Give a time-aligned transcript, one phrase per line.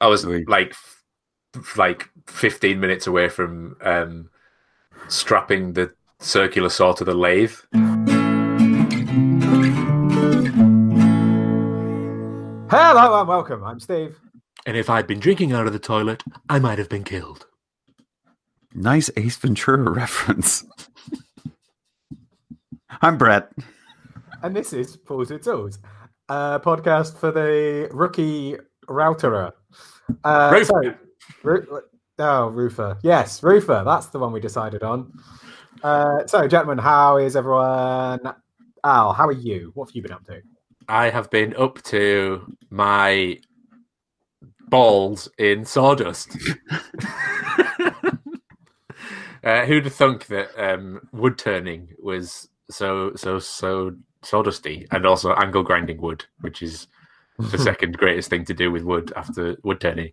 [0.00, 0.44] I was Oui.
[0.46, 0.70] like,
[1.54, 4.30] f- like 15 minutes away from um,
[5.08, 7.54] strapping the circular saw to the lathe.
[12.70, 13.64] Hello and welcome.
[13.64, 14.16] I'm Steve.
[14.64, 17.46] And if I'd been drinking out of the toilet, I might have been killed.
[18.74, 20.64] Nice Ace Ventura reference.
[23.02, 23.50] I'm Brett.
[24.42, 25.78] And this is Pause with Tools,
[26.28, 28.56] a podcast for the rookie
[28.90, 29.52] routerer.
[30.24, 30.82] Uh, Roofer.
[30.82, 30.94] so-
[31.42, 31.80] Ru-
[32.18, 32.98] oh, Roofer.
[33.02, 33.82] Yes, Roofer.
[33.84, 35.12] That's the one we decided on.
[35.82, 38.20] Uh, so, gentlemen, how is everyone?
[38.84, 39.70] Al, how are you?
[39.74, 40.42] What have you been up to?
[40.88, 43.38] I have been up to my
[44.68, 46.36] balls in sawdust.
[49.44, 55.34] uh, who'd have thunk that um, wood turning was so so so sawdusty, and also
[55.34, 56.88] angle grinding wood, which is
[57.40, 60.12] the second greatest thing to do with wood after wood turning,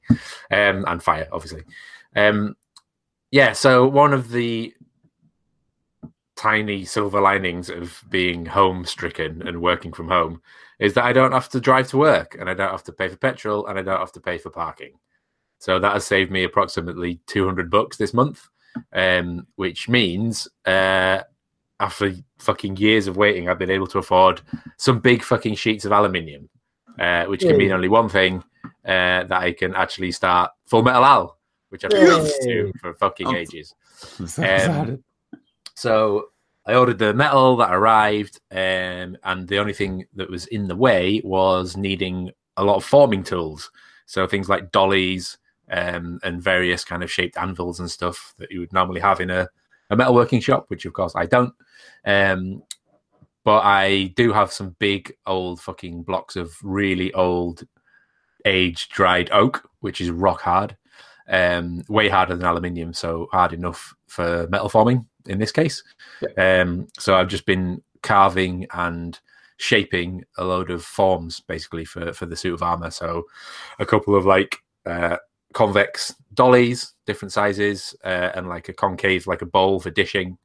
[0.51, 1.63] um, and fire, obviously.
[2.15, 2.55] Um,
[3.31, 4.73] yeah, so one of the
[6.35, 10.41] tiny silver linings of being home stricken and working from home
[10.79, 13.09] is that I don't have to drive to work and I don't have to pay
[13.09, 14.93] for petrol and I don't have to pay for parking.
[15.59, 18.47] So that has saved me approximately 200 bucks this month,
[18.93, 21.23] um, which means uh,
[21.79, 24.41] after fucking years of waiting, I've been able to afford
[24.77, 26.47] some big fucking sheets of aluminium,
[26.99, 28.43] uh, which can mean only one thing
[28.85, 31.37] uh, that I can actually start Full Metal Al,
[31.69, 33.35] which I've been wanting to for fucking Oh.
[33.35, 33.73] ages.
[34.19, 35.03] I'm so Um.
[35.75, 36.29] So
[36.65, 40.75] I ordered the metal that arrived, um, and the only thing that was in the
[40.75, 43.71] way was needing a lot of forming tools.
[44.05, 45.37] So things like dollies
[45.69, 49.29] um, and various kind of shaped anvils and stuff that you would normally have in
[49.29, 49.47] a,
[49.89, 51.53] a metalworking shop, which of course I don't.
[52.05, 52.63] Um,
[53.47, 57.65] but I do have some big old fucking blocks of really old,
[58.43, 60.75] aged dried oak, which is rock hard,
[61.29, 65.81] um, way harder than aluminium, so hard enough for metal forming in this case.
[66.37, 69.17] Um, so I've just been carving and
[69.55, 72.91] shaping a load of forms basically for for the suit of armor.
[72.91, 73.23] So
[73.79, 75.19] a couple of like uh,
[75.53, 80.37] convex dollies, different sizes, uh, and like a concave, like a bowl for dishing,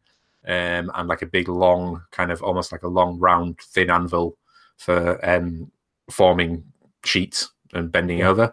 [0.47, 4.37] um, and like a big long kind of almost like a long round thin anvil
[4.77, 5.71] for um,
[6.11, 6.65] forming
[7.05, 8.53] sheets and bending over.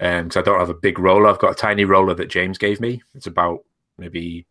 [0.00, 1.28] Um, because I don't have a big roller.
[1.28, 3.02] I've got a tiny roller that James gave me.
[3.14, 3.64] It's about
[3.98, 4.46] maybe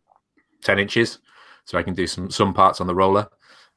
[0.61, 1.19] ten inches,
[1.65, 3.27] so I can do some some parts on the roller.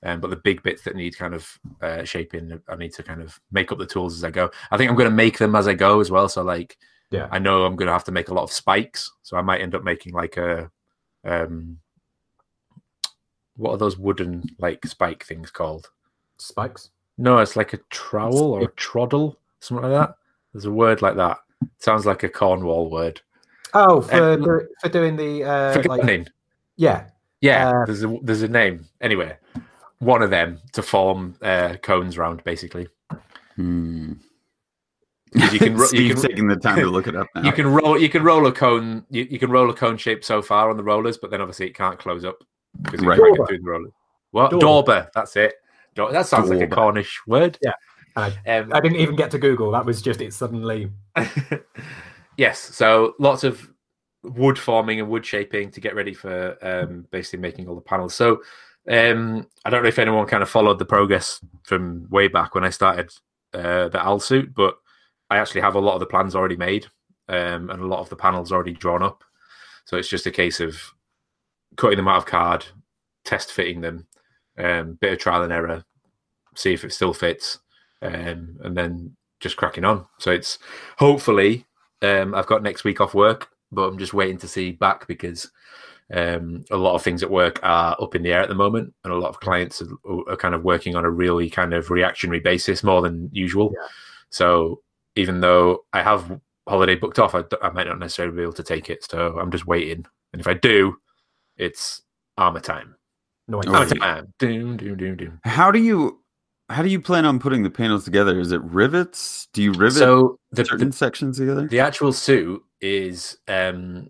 [0.02, 3.20] Um, but the big bits that need kind of uh, shaping, I need to kind
[3.20, 4.50] of make up the tools as I go.
[4.70, 6.26] I think I'm going to make them as I go as well.
[6.26, 6.78] So like,
[7.10, 7.28] Yeah.
[7.30, 9.10] I know I'm going to have to make a lot of spikes.
[9.22, 10.70] So I might end up making like a,
[11.22, 11.80] um,
[13.60, 15.90] what are those wooden like spike things called?
[16.38, 16.90] Spikes.
[17.18, 20.14] No, it's like a trowel or a troddle, something like that.
[20.52, 21.38] There's a word like that.
[21.78, 23.20] sounds like a Cornwall word.
[23.74, 26.26] Oh, for Um, do- for doing the uh, For like,
[26.76, 27.04] yeah,
[27.42, 28.86] Yeah, Uh, there's a there's a name.
[29.02, 29.36] Anyway,
[29.98, 32.88] one of them to form uh, cones round, basically.
[33.56, 34.14] Hmm.
[35.36, 37.42] 'Cause you can ro- you can- taking the time to look it up now.
[37.44, 40.24] You can roll you can roll a cone you, you can roll a cone shape
[40.24, 42.42] so far on the rollers, but then obviously it can't close up
[42.82, 43.18] because you Right.
[43.18, 43.46] can't Dauber.
[43.46, 43.90] through the roller.
[44.32, 44.60] What Dauber.
[44.60, 45.10] Dauber?
[45.14, 45.54] That's it.
[45.94, 47.58] Dau- That sounds like a Cornish word.
[47.62, 47.72] Yeah.
[48.16, 48.34] Um,
[48.72, 49.70] I didn't even get to Google.
[49.72, 50.90] That was just it suddenly.
[52.36, 53.70] yes, so lots of
[54.22, 58.14] wood forming and wood shaping to get ready for um, basically making all the panels.
[58.14, 58.42] So
[58.88, 62.64] um, I don't know if anyone kind of followed the progress from way back when
[62.64, 63.10] I started
[63.54, 64.76] uh, the Al suit, but
[65.30, 66.86] I actually have a lot of the plans already made
[67.28, 69.24] um, and a lot of the panels already drawn up.
[69.86, 70.78] So it's just a case of
[71.76, 72.66] cutting them out of card,
[73.24, 74.06] test fitting them,
[74.58, 75.84] um, bit of trial and error,
[76.54, 77.58] see if it still fits,
[78.02, 80.06] um, and then just cracking on.
[80.18, 80.58] So it's
[80.98, 81.66] hopefully
[82.02, 85.50] um, I've got next week off work, but I'm just waiting to see back because
[86.12, 88.92] um, a lot of things at work are up in the air at the moment,
[89.04, 91.90] and a lot of clients are, are kind of working on a really kind of
[91.90, 93.72] reactionary basis more than usual.
[93.74, 93.86] Yeah.
[94.30, 94.82] So
[95.16, 98.90] even though I have holiday booked off, I might not necessarily be able to take
[98.90, 99.04] it.
[99.04, 100.96] So I'm just waiting, and if I do,
[101.60, 102.02] it's
[102.38, 102.96] armor time.
[103.48, 104.32] No, Oh, Armor time.
[104.38, 105.40] Doom, doom, doom, doom.
[105.44, 106.20] How do you
[106.68, 108.38] how do you plan on putting the panels together?
[108.38, 109.48] Is it rivets?
[109.52, 111.66] Do you rivet So the, certain the sections together?
[111.66, 114.08] the actual suit is um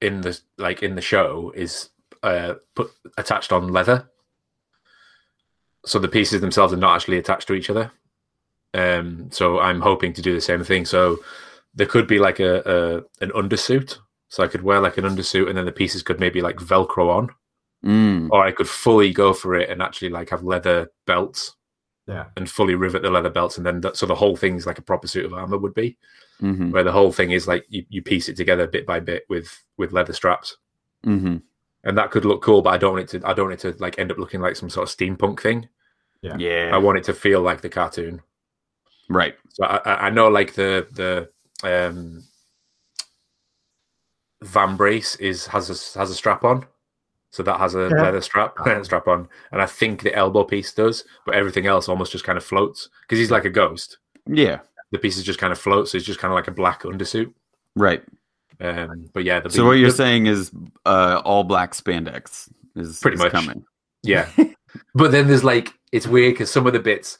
[0.00, 1.90] in the like in the show is
[2.24, 4.08] uh put attached on leather
[5.84, 7.92] so the pieces themselves are not actually attached to each other
[8.74, 11.18] um so i'm hoping to do the same thing so
[11.74, 12.62] there could be like a,
[13.20, 13.98] a an undersuit
[14.32, 17.06] so i could wear like an undersuit and then the pieces could maybe like velcro
[17.18, 17.28] on
[17.84, 18.28] Mm.
[18.30, 21.56] or i could fully go for it and actually like have leather belts
[22.06, 22.26] Yeah.
[22.36, 24.82] and fully rivet the leather belts, and then that, so the whole thing's like a
[24.90, 25.96] proper suit of armor would be,
[26.38, 29.22] hmm where the whole thing is like you, you piece it together bit by bit
[29.28, 29.48] with
[29.78, 30.56] with leather straps,
[31.04, 31.38] hmm
[31.84, 32.62] and that could look cool.
[32.62, 33.28] But I don't want it to.
[33.28, 35.68] I don't want it to like end up looking like some sort of steampunk thing.
[36.22, 36.36] Yeah.
[36.38, 36.70] Yeah.
[36.72, 38.22] I want it to feel like the cartoon.
[39.08, 39.34] right.
[39.54, 40.70] So I, I I know like the
[41.00, 41.10] the
[41.68, 42.22] um
[44.42, 46.66] vambrace is has a has a strap on,
[47.30, 48.02] so that has a Yeah.
[48.02, 52.12] leather strap strap on, and I think the elbow piece does, but everything else almost
[52.12, 53.98] just kind of floats because he's like a ghost.
[54.26, 54.60] Yeah.
[54.90, 57.32] The pieces just kind of float, so it's just kind of like a black undersuit.
[57.76, 58.02] Right.
[58.60, 60.50] Um, but yeah, the So what you're saying is
[60.84, 63.32] uh, all black spandex is Pretty is much.
[63.32, 63.64] coming.
[64.02, 64.28] yeah.
[64.94, 67.18] but then there's like it's weird because some of the bits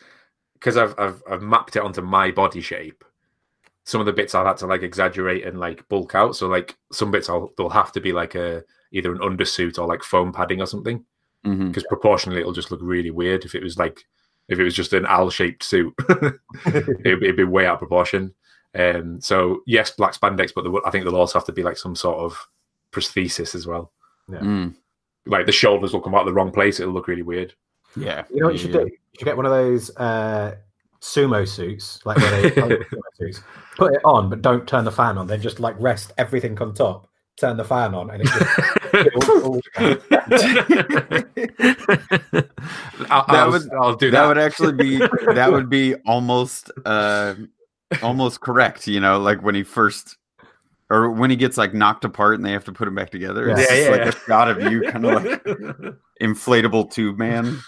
[0.55, 3.03] because I've, I've I've mapped it onto my body shape.
[3.85, 6.37] Some of the bits I've had to like exaggerate and like bulk out.
[6.37, 8.63] So like some bits I'll they'll have to be like a
[8.93, 11.05] either an undersuit or like foam padding or something
[11.43, 14.05] because proportionally it'll just look really weird if it was like
[14.49, 15.93] if it was just an L shaped suit.
[16.67, 18.33] it'd, be- it'd be way out of proportion.
[18.75, 21.63] Um, so yes, black spandex, but there, will- I think there'll also have to be
[21.65, 22.39] like some sort of
[22.93, 23.91] prosthesis as well.
[24.31, 24.75] Mm.
[25.27, 27.55] Like the shoulders will come out the wrong place; it'll look really weird.
[27.97, 28.25] Yeah.
[28.33, 28.81] You know what you should Yeah.
[28.85, 28.87] do?
[28.87, 30.55] You should get one of those uh,
[31.03, 32.85] sumo suits, like where they sumo
[33.19, 33.41] suits.
[33.77, 35.27] Put it on, but don't turn the fan on.
[35.27, 37.09] Then just like rest everything on top.
[37.39, 39.61] Turn the fan on, and it just all- all-
[43.11, 44.29] I'll, That I'll, would- I'll do that that.
[44.29, 44.99] would actually be
[45.35, 47.35] that would be almost uh
[48.03, 50.17] almost correct you know like when he first
[50.91, 53.49] or when he gets like knocked apart and they have to put him back together
[53.51, 53.91] it's Yeah, yeah.
[53.91, 55.45] like a shot of you kind of like
[56.21, 57.59] inflatable tube man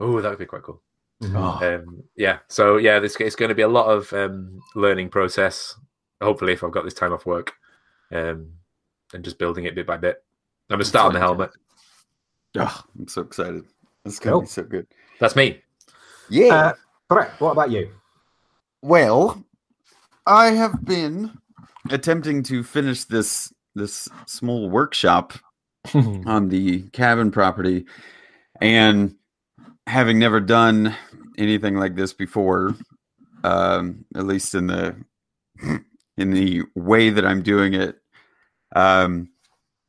[0.00, 0.80] oh, that would be quite cool.
[1.22, 1.34] Mhm.
[1.36, 1.74] Oh.
[1.74, 2.38] Um, yeah.
[2.48, 5.74] So yeah, this it's going to be a lot of um, learning process.
[6.22, 7.52] Hopefully, if I've got this time off work,
[8.12, 8.50] um,
[9.12, 10.22] and just building it bit by bit.
[10.70, 11.50] I'm gonna start on the helmet.
[12.58, 13.64] Oh, i'm so excited
[14.04, 14.40] it's gonna Cool.
[14.42, 14.86] be so good
[15.20, 15.62] That's me.
[16.28, 16.72] yeah Uh,
[17.08, 17.90] Brett, what about you?
[18.82, 19.44] Well,
[20.26, 21.30] I have been
[21.90, 25.32] attempting to finish this this small workshop
[25.94, 27.86] on the cabin property
[28.60, 29.14] and
[29.86, 30.94] having never done
[31.38, 32.74] anything like this before
[33.44, 34.96] um at least in the
[36.16, 37.98] in the way that I'm doing it
[38.76, 39.30] um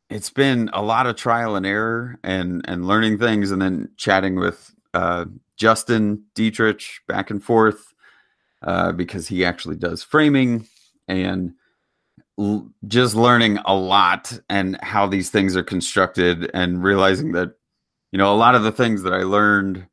[0.10, 4.36] it's been a lot of trial and error and and learning things and then chatting
[4.36, 5.26] with uh
[5.58, 7.94] Justin Dietrich back and forth
[8.64, 10.68] uh because he actually does framing
[11.08, 11.54] and
[12.40, 17.54] l- just learning a lot and how these things are constructed and realizing that
[18.12, 19.86] you know a lot of the things that i learned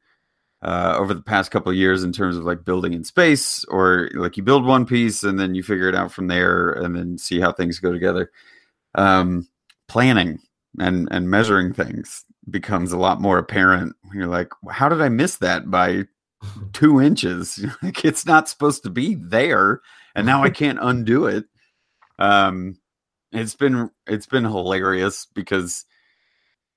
[0.60, 4.10] uh, over the past couple of years in terms of like building in space or
[4.14, 7.16] like you build one piece and then you figure it out from there and then
[7.16, 8.32] see how things go together
[8.96, 9.46] um,
[9.86, 10.40] planning
[10.80, 15.08] and and measuring things becomes a lot more apparent when you're like how did i
[15.08, 16.02] miss that by
[16.72, 17.64] two inches?
[17.82, 19.80] Like it's not supposed to be there
[20.14, 21.44] and now i can't undo it.
[22.18, 22.78] Um
[23.32, 25.84] it's been it's been hilarious because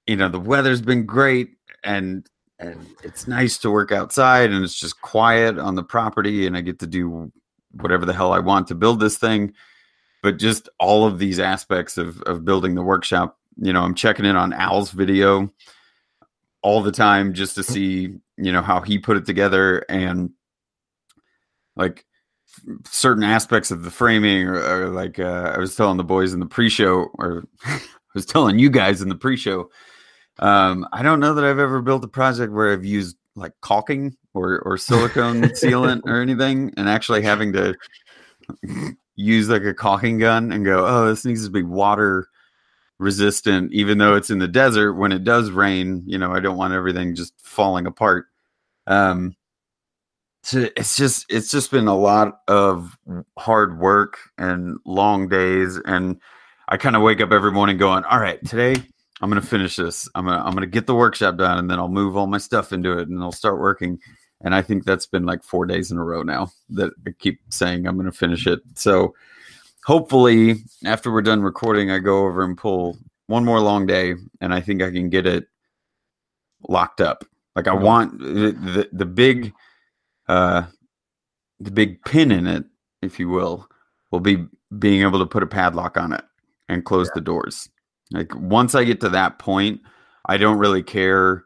[0.08, 1.52] you know the weather's been great
[1.84, 2.28] and
[2.60, 6.62] and it's nice to work outside and it's just quiet on the property and i
[6.62, 7.32] get to do
[7.72, 9.54] whatever the hell i want to build this thing.
[10.24, 14.26] But just all of these aspects of of building the workshop you know i'm checking
[14.26, 15.52] in on al's video
[16.62, 20.32] all the time just to see you know how he put it together and
[21.76, 22.06] like
[22.86, 26.40] certain aspects of the framing or, or like uh, i was telling the boys in
[26.40, 27.80] the pre-show or i
[28.14, 29.70] was telling you guys in the pre-show
[30.40, 34.16] um i don't know that i've ever built a project where i've used like caulking
[34.34, 37.76] or or silicone sealant or anything and actually having to
[39.16, 42.28] use like a caulking gun and go oh this needs to be water
[43.00, 46.58] resistant even though it's in the desert when it does rain you know i don't
[46.58, 48.26] want everything just falling apart.
[48.88, 49.36] Um
[50.44, 52.98] so it's just it's just been a lot of
[53.38, 56.20] hard work and long days and
[56.68, 58.76] i kind of wake up every morning going all right today
[59.22, 60.10] i'm gonna finish this.
[60.16, 62.74] I'm gonna i'm gonna get the workshop done and then i'll move all my stuff
[62.74, 64.00] into it and i'll start working.
[64.44, 67.40] And i think that's been like four days in a row now that i keep
[67.50, 68.60] saying i'm gonna finish it.
[68.76, 69.14] So
[69.86, 72.98] hopefully after we're done recording i go over and pull
[73.28, 75.46] one more long day and i think i can get it
[76.68, 77.24] locked up.
[77.56, 77.82] Like i Mhm.
[77.82, 79.54] want the, the, the big
[80.28, 80.64] uh
[81.60, 82.66] the big pin in it
[83.02, 83.68] if you will
[84.12, 84.46] will be
[84.80, 86.24] being able to put a padlock on it
[86.70, 87.70] and close the doors
[88.12, 89.82] like once i get to that point
[90.28, 91.46] i don't really care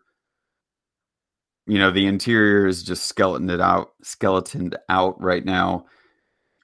[1.68, 5.86] you know the interior is just skeletoned out skeletoned out right now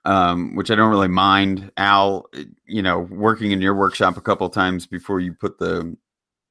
[0.06, 2.26] um which i don't really mind al
[2.66, 5.96] you know working in your workshop a couple times before you put the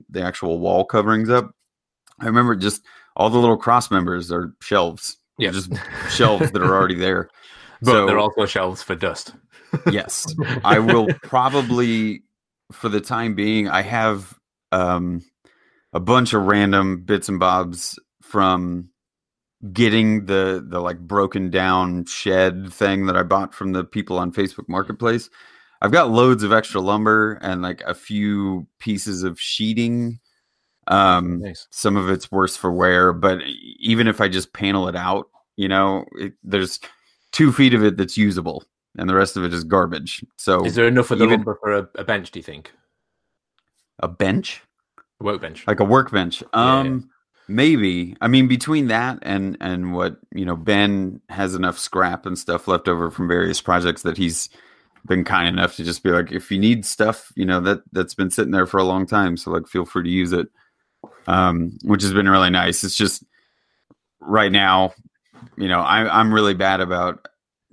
[0.09, 1.51] the actual wall coverings up
[2.21, 2.83] i remember just
[3.17, 5.17] all the little cross members are shelves.
[5.37, 5.51] Yeah.
[5.51, 5.73] Just
[6.11, 7.29] shelves that are already there.
[7.83, 9.35] But So- they're also shelves for dust.
[9.91, 10.27] yes
[10.65, 12.23] i will probably
[12.73, 14.39] for the time being i have
[14.73, 15.23] um
[15.93, 18.89] a bunch of random bits and bobs from
[19.73, 24.33] getting the the like broken down shed thing that i bought from the people on
[24.33, 25.29] facebook marketplace.
[25.83, 30.21] I've got loads of extra lumber and like a few pieces of sheeting.
[30.87, 31.67] Um Nice.
[31.71, 33.41] some of it's worse for wear but
[33.79, 36.81] even if i just panel it out you know it, there's
[37.33, 38.65] two feet of it that's usable
[38.99, 41.59] and the rest of it is garbage so Is there enough of the even- lumber
[41.61, 42.31] for a, a bench?
[42.31, 42.73] Do you think
[44.01, 44.63] a bench
[45.21, 45.67] a workbench?
[45.67, 46.79] like a workbench Yeah.
[46.81, 47.11] um
[47.49, 52.39] maybe i mean between that and and what you know ben has enough scrap and
[52.39, 54.49] stuff left over from various projects that he's
[55.07, 58.15] been kind enough to just be like if you need stuff you know that that's
[58.15, 60.47] been sitting there for a long time so like feel free to use it
[61.27, 63.25] um which has been really nice it's just
[64.21, 64.93] right now
[65.57, 67.27] you know I, i'm really bad about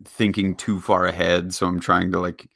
[0.05, 2.47] thinking too far ahead so i'm trying to like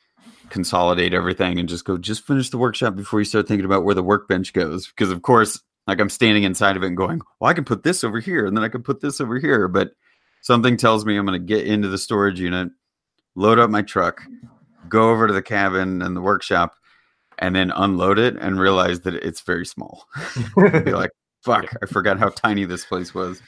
[0.51, 3.95] consolidate everything and just go just finish the workshop before you start thinking about where
[3.95, 4.87] the workbench goes.
[4.87, 7.83] Because of course like i'm standing inside of it and going well i can put
[7.83, 9.91] this over here and then i can put this over here but
[10.41, 12.69] something tells me i'm going to get into the storage unit
[13.35, 14.21] load up my truck
[14.89, 16.75] go over to the cabin and the workshop
[17.39, 20.05] and then unload it and realize that it's very small.
[20.55, 21.11] Be like
[21.43, 23.41] fuck i forgot how tiny this place was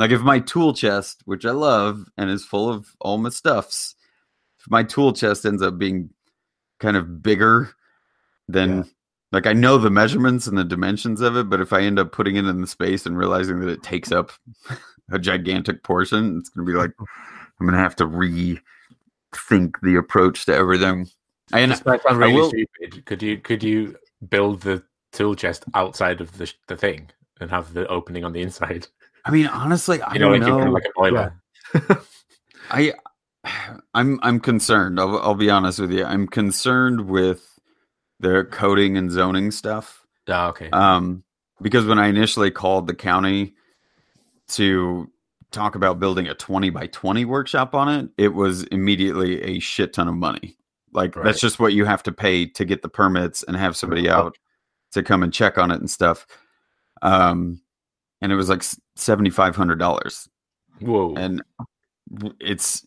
[0.00, 3.94] like if my tool chest which i love and is full of all my stuffs
[4.58, 6.10] if my tool chest ends up being
[6.80, 7.70] kind of bigger
[8.48, 8.82] than Yeah.
[9.32, 12.10] like i know the measurements and the dimensions of it but if i end up
[12.12, 14.32] putting it in the space and realizing that it takes up
[15.12, 19.96] a gigantic portion it's going to be like i'm going to have to rethink the
[19.98, 21.08] approach to everything
[21.52, 23.04] and might I really will- stupid.
[23.06, 23.96] Could you could you
[24.28, 28.40] build the tool chest outside of the the thing and have the opening on the
[28.42, 28.86] inside?
[29.24, 31.34] I mean honestly i You know, don't like, know like a boiler.
[32.70, 32.92] I
[33.94, 35.00] I'm I'm concerned.
[35.00, 36.04] I'll I'll be honest with you.
[36.04, 37.58] I'm concerned with
[38.20, 40.04] the coding and zoning stuff.
[40.28, 40.68] Ah, okay.
[40.70, 41.24] Um
[41.62, 43.54] because when I initially called the county
[44.48, 45.10] to
[45.50, 49.92] talk about building a 20 by 20 workshop on it, it was immediately a shit
[49.94, 50.56] ton of money.
[50.92, 51.24] Like Right.
[51.24, 54.36] that's just what you have to pay to get the permits and have somebody out
[54.92, 56.26] to come and check on it and stuff.
[57.02, 57.62] Um
[58.22, 58.60] and it was like
[58.98, 60.28] $7500
[60.80, 61.14] Whoa.
[61.16, 61.42] and
[62.40, 62.86] it's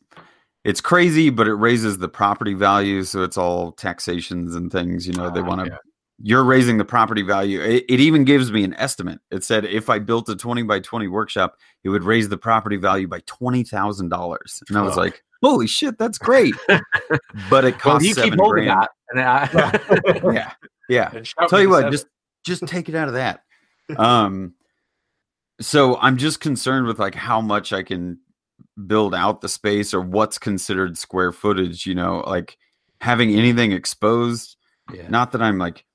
[0.63, 5.13] it's crazy but it raises the property value so it's all taxations and things you
[5.13, 5.77] know they Ah, want to yeah.
[6.21, 7.59] you're raising the property value.
[7.61, 9.19] It, it even gives me an estimate.
[9.31, 12.77] It said if i built a 20 by 20 workshop it would raise the property
[12.77, 15.01] value by $20000 and i was Oh.
[15.01, 16.55] like holy shit that's great.
[17.49, 18.81] But it well, costs you keep seven holding grand.
[18.81, 20.51] that, and I, yeah.
[20.89, 21.09] Yeah.
[21.49, 21.91] Tell you what seven.
[21.91, 22.07] just
[22.45, 23.41] just take it out of that.
[23.97, 24.53] Um
[25.59, 28.17] so i'm just concerned with like how much i can
[28.87, 32.57] build out the space or what's considered square footage you know like
[33.01, 34.57] having anything exposed
[34.93, 35.07] yeah.
[35.09, 35.85] not that i'm like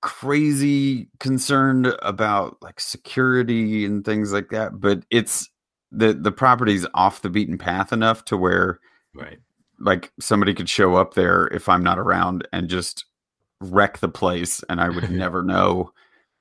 [0.00, 5.48] crazy concerned about like security and things like that but it's
[5.92, 8.80] the the property's off the beaten path enough to where
[9.14, 9.38] right.
[9.78, 13.04] like somebody could show up there if I'm not around and just
[13.60, 15.92] wreck the place and I would never know.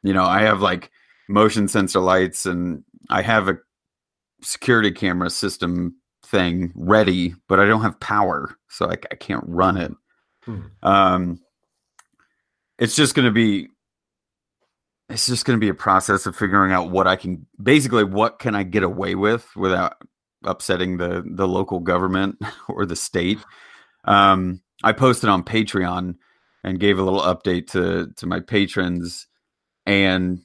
[0.03, 0.89] You know, I have like
[1.31, 3.57] motion sensor lights and I have a
[4.41, 5.95] security camera system
[6.25, 9.91] thing ready, but I don't have power, so I, I can't run it.
[10.43, 10.61] Hmm.
[10.83, 11.39] Um
[12.79, 13.67] it's just going to be
[15.07, 18.39] it's just going to be a process of figuring out what I can basically what
[18.39, 20.01] can I get away with without
[20.43, 23.39] upsetting the the local government or the state.
[24.05, 26.15] Um, I posted on Patreon
[26.63, 29.27] and gave a little update to to my patrons,
[29.85, 30.39] and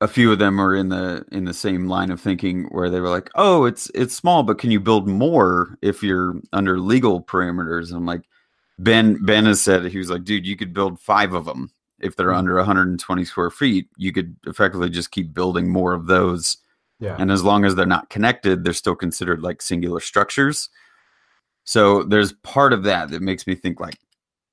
[0.00, 3.00] a few of them are in the in the same line of thinking where they
[3.00, 7.22] were like, "Oh, it's it's small, but can you build more if you're under legal
[7.22, 8.22] parameters?" And I'm like,
[8.78, 12.16] Ben Ben has said he was like, "Dude, you could build five of them if
[12.16, 12.36] they're Mhm.
[12.38, 13.88] under 120 square feet.
[13.98, 16.56] You could effectively just keep building more of those."
[17.02, 17.16] Yeah.
[17.18, 20.68] and as long as they're not connected they're still considered like singular structures
[21.64, 23.96] so there's part of that that makes me think like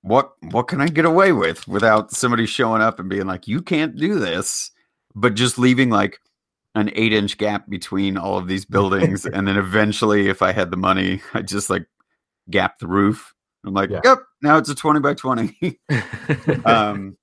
[0.02, 3.62] what what can i get away with without somebody showing up and being like you
[3.62, 4.72] can't do this
[5.20, 6.20] but just leaving like
[6.76, 10.70] an eight inch gap between all of these buildings and then eventually if i had
[10.72, 11.88] the money i just like
[12.50, 13.34] gap the roof.
[13.66, 14.02] I'm like Yeah.
[14.04, 15.80] yep now it's a 20 by 20
[16.66, 17.18] um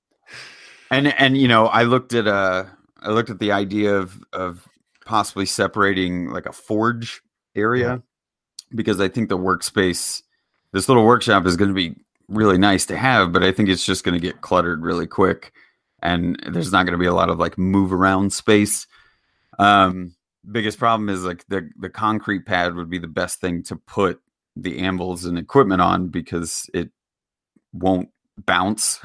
[0.91, 2.65] and and you know i looked at uh
[3.01, 4.67] i looked at the idea of of
[5.05, 7.21] possibly separating like a forge
[7.55, 8.03] area
[8.75, 10.21] because i think the workspace
[10.73, 11.95] this little workshop is going to be
[12.27, 15.53] really nice to have but i think it's just going to get cluttered really quick
[16.13, 18.87] and there's not going to be a lot of like move around space
[19.59, 20.15] Um,
[20.51, 24.21] biggest problem is like the the concrete pad would be the best thing to put
[24.55, 26.89] the anvils and equipment on because it
[27.73, 28.09] won't
[28.45, 28.99] bounce.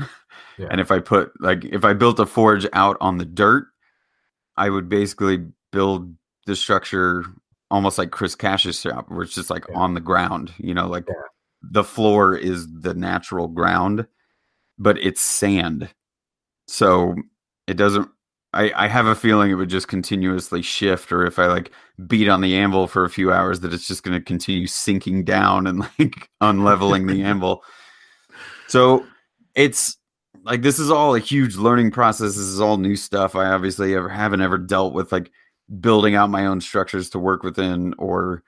[0.59, 0.69] Yeah.
[0.71, 3.66] And if I put like if I built a forge out on the dirt,
[4.57, 6.14] I would basically build
[6.47, 7.25] the structure
[7.71, 9.78] almost like Chris Cash's shop, where it's just like Yeah.
[9.78, 10.52] on the ground.
[10.59, 11.14] You know, like Yeah.
[11.62, 14.07] the floor is the natural ground,
[14.78, 15.88] but it's sand.
[16.71, 17.17] So
[17.67, 18.09] it doesn't
[18.53, 21.71] I, I have a feeling it would just continuously shift, or if I like
[22.07, 25.25] beat on the anvil for a few hours, that it's just going to continue sinking
[25.25, 27.62] down and like unleveling the anvil.
[28.67, 29.07] So
[29.55, 29.97] it's
[30.43, 32.35] like this is all a huge learning process.
[32.35, 33.37] This is all new stuff.
[33.37, 35.31] I obviously ever haven't ever dealt with like
[35.81, 38.43] building out my own structures to work within or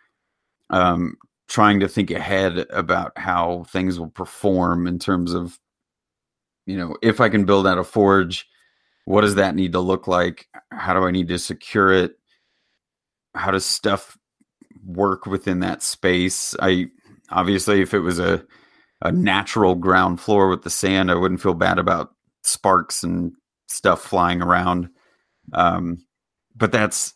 [0.70, 1.16] um
[1.48, 5.58] trying to think ahead about how things will perform in terms of
[6.66, 8.46] you know if i can build out a forge
[9.04, 10.46] what does that need to look like?
[10.70, 12.18] How do i need to secure it?
[13.34, 14.16] How does stuff
[14.84, 16.54] work within that space?
[16.60, 16.86] I
[17.30, 18.44] obviously if it was a
[19.00, 22.14] a natural ground floor with the sand i wouldn't feel bad about
[22.44, 23.32] sparks and
[23.68, 24.88] stuff flying around.
[25.52, 25.98] Um
[26.54, 27.14] but that's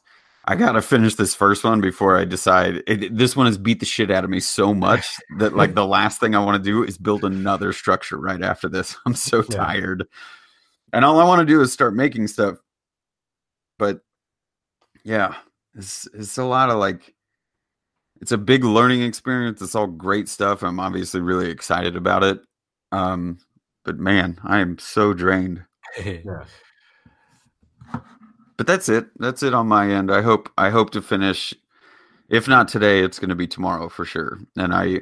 [0.48, 2.82] I gotta finish this first one before I decide.
[2.86, 5.86] It, this one has beat the shit out of me so much that like the
[5.86, 8.96] last thing I want to do is build another structure right after this.
[9.06, 9.56] I'm so Yeah.
[9.56, 10.06] tired,
[10.92, 12.58] and all I want to do is start making stuff.
[13.78, 14.00] But
[15.04, 15.34] yeah,
[15.74, 17.12] it's it's a lot of like,
[18.20, 19.60] it's a big learning experience.
[19.62, 20.62] It's all great stuff.
[20.62, 22.40] I'm obviously really excited about it.
[22.92, 23.38] Um,
[23.84, 25.64] but man, I am so drained
[26.04, 26.44] Yeah.
[28.56, 29.06] But that's it.
[29.18, 30.10] That's it on my end.
[30.10, 31.54] I hope i hope to finish.
[32.28, 34.38] If not today it's going to be tomorrow for sure.
[34.56, 35.00] And i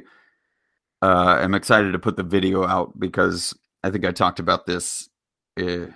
[1.01, 5.09] uh am excited to put the video out because i think i talked about this
[5.59, 5.87] uh,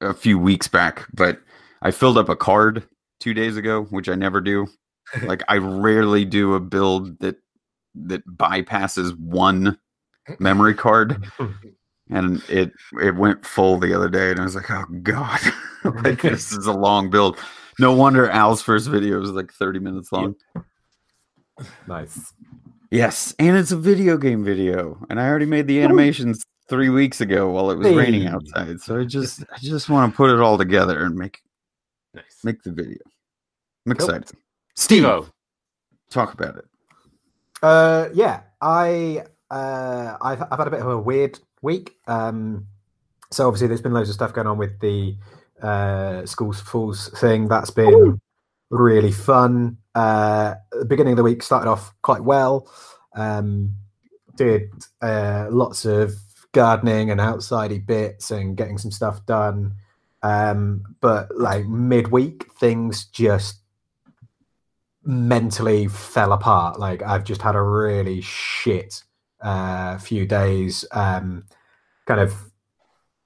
[0.00, 1.40] a few weeks back but
[1.82, 2.82] i filled up a card
[3.20, 4.66] two days ago which i never do.
[5.24, 7.36] Like i rarely do a build that
[7.94, 9.78] that bypasses one
[10.38, 11.24] memory card
[12.10, 15.40] and it it went full the other day and i was like oh god.
[15.82, 17.38] Like this is a long build.
[17.78, 20.36] No wonder al's first video was like 30 minutes long.
[21.86, 22.34] Nice.
[22.90, 27.20] yes and it's a video game video and i already made the animations three weeks
[27.20, 30.40] ago while it was raining outside so i just i just want to put it
[30.40, 31.40] all together and make
[32.14, 32.24] nice.
[32.44, 32.98] make the video.
[33.86, 34.06] I'm Cool.
[34.06, 34.28] excited.
[34.76, 35.26] Steve Steve-O.
[36.10, 36.64] talk about it.
[37.62, 41.96] Uh, yeah, I uh, I've I've had a bit of a weird week.
[42.06, 42.66] Um,
[43.30, 45.16] so obviously there's been loads of stuff going on with the
[45.62, 47.48] uh, schools fools thing.
[47.48, 48.20] That's been
[48.70, 49.78] really fun.
[49.94, 52.70] Uh, the beginning of the week started off quite well.
[53.14, 53.74] Um,
[54.36, 54.70] did
[55.02, 56.14] uh, lots of
[56.52, 59.74] gardening and outsidey bits and getting some stuff done.
[60.22, 63.60] Um, but like midweek, things just
[65.04, 66.78] mentally fell apart.
[66.78, 69.02] Like I've just had a really shit
[69.42, 71.44] uh, few days, um,
[72.06, 72.34] kind of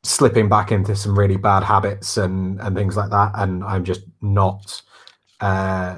[0.02, 3.32] slipping back into some really bad habits and and things like that.
[3.34, 4.82] And I'm just not.
[5.40, 5.96] Uh,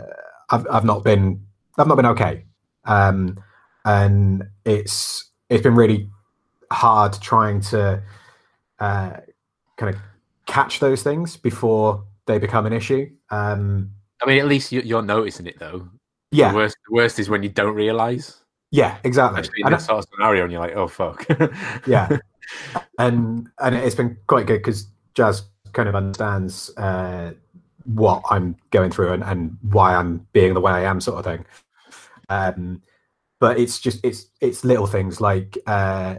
[0.51, 1.45] I've I've not been
[1.79, 2.45] I've not been okay.
[2.85, 3.43] Um,
[3.85, 6.09] and it's it's been really
[6.73, 8.03] hard trying to
[8.81, 9.11] uh,
[9.77, 10.01] kind of
[10.47, 13.11] catch those things before they become an issue.
[13.31, 15.89] Um, I mean, at least you, you're noticing it though.
[16.31, 18.39] yeah, The worst, the worst is when you don't realize,
[18.77, 19.41] yeah, exactly.
[19.41, 21.27] especially in And that sort of scenario, and you're like, "Oh fuck."
[21.87, 22.19] yeah
[22.99, 27.33] and and it's been quite good because jazz kind of understands uh
[27.85, 31.25] what i'm going through and, and why i'm being the way i am sort of
[31.25, 31.45] thing
[32.29, 32.83] um
[33.39, 36.17] but it's just it's it's little things like uh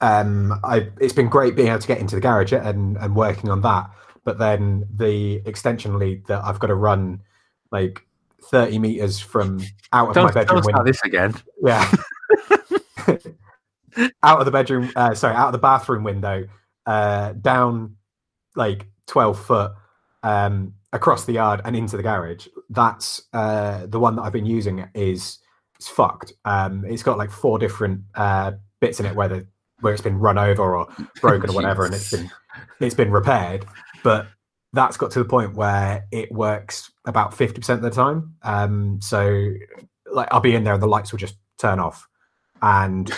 [0.00, 3.50] um i it's been great being able to get into the garage and and working
[3.50, 3.90] on that
[4.24, 7.20] but then the extension lead that i've got to run
[7.72, 8.05] like
[8.50, 9.60] 30 meters from
[9.92, 11.34] out of my don't bedroom don't window this again.
[11.62, 11.90] yeah.
[14.22, 16.46] out of the bedroom, uh, sorry, out of the bathroom window,
[16.86, 17.96] uh, down
[18.54, 19.72] like 12 foot
[20.22, 22.48] um, across the yard and into the garage.
[22.70, 25.38] That's uh, the one that I've been using is
[25.76, 26.32] it's fucked.
[26.44, 29.46] Um, it's got like four different uh, bits in it where the
[29.80, 30.88] where it's been run over or
[31.20, 32.30] broken or whatever, and it's been
[32.80, 33.66] it's been repaired.
[34.02, 34.26] But
[34.76, 38.34] that's got to the point where it works about 50% of the time.
[38.42, 39.52] Um, so
[40.12, 42.08] like I'll be in there and the lights will just turn off
[42.62, 43.10] and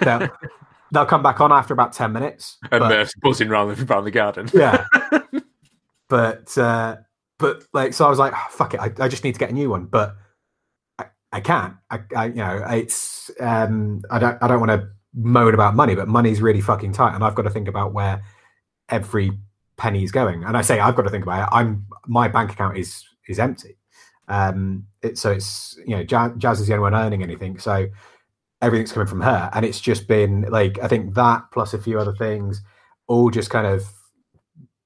[0.00, 0.28] they'll,
[0.92, 2.58] they'll come back on after about 10 minutes.
[2.70, 4.48] And but- Murph's buzzing around around the garden.
[4.52, 4.84] yeah.
[6.08, 6.96] but, uh,
[7.38, 8.80] but like, so I was like, "Oh, fuck it.
[8.80, 10.16] I, I just need to get a new one, but
[10.98, 14.88] I, I can't, I, I, you know, it's, um, I don't, I don't want to
[15.14, 17.14] moan about money, but money's really fucking tight.
[17.14, 18.22] And I've got to think about where
[18.88, 19.32] every
[19.76, 20.44] pennies going.
[20.44, 21.54] And I say I've got to think about it.
[21.54, 23.76] I'm my bank account is is empty.
[24.28, 27.58] Um, it, so it's you know Jazz, Jazz is the only one earning anything.
[27.58, 27.88] So
[28.62, 31.98] everything's coming from her, and it's just been like I think that plus a few
[31.98, 32.62] other things
[33.06, 33.84] all just kind of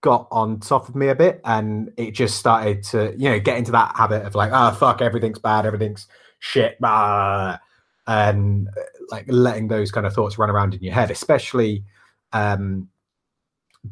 [0.02, 3.58] got on top of me a bit and it just started to you know get
[3.58, 6.06] into that habit of like oh fuck everything's bad everything's
[6.38, 7.58] shit blah,
[8.06, 8.68] and
[9.10, 11.84] like letting those kind of thoughts run around in your head especially
[12.32, 12.88] um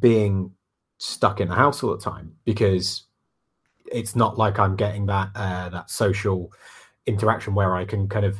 [0.00, 0.50] being
[0.98, 3.04] stuck in the house all the time because
[3.90, 6.52] it's not like i'm getting that uh that social
[7.06, 8.38] interaction where i can kind of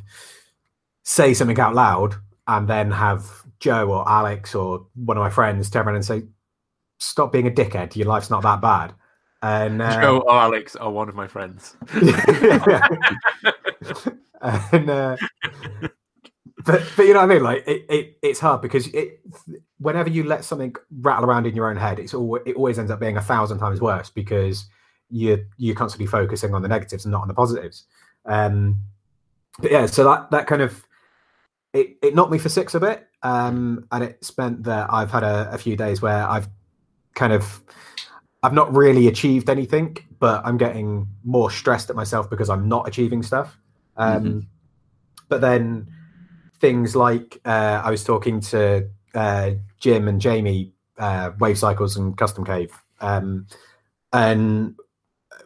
[1.05, 2.15] say something out loud
[2.49, 3.25] and then have
[3.61, 6.23] joe or alex or one of my friends turn around and say
[6.99, 7.97] stop being a dickhead.
[7.97, 8.93] Your life's not that bad.
[9.41, 11.77] And uh, Joe or Alex are one of my friends.
[14.43, 15.17] and uh,
[16.65, 17.43] but but you know what I mean?
[17.45, 19.21] Like it, it it's hard because it
[19.79, 22.91] whenever you let something rattle around in your own head, it's all it always ends
[22.91, 24.67] up being a thousand times worse because
[25.11, 27.85] you you're constantly focusing on the negatives and not on the positives.
[28.27, 28.77] Um,
[29.59, 30.85] but yeah, so that that kind of
[31.73, 35.23] it, it knocked me for six a bit, um, and it spent that I've had
[35.23, 36.49] a, a few days where I've
[37.15, 37.63] kind of
[38.43, 42.87] I've not really achieved anything, but I'm getting more stressed at myself because I'm not
[42.89, 43.59] achieving stuff.
[43.97, 44.41] Um, mm-hmm.
[45.29, 45.89] But then
[46.61, 52.17] things like uh, I was talking to uh, Jim and Jamie, uh, Wave Cycles and
[52.17, 53.47] Custom Cave, um,
[54.13, 54.75] and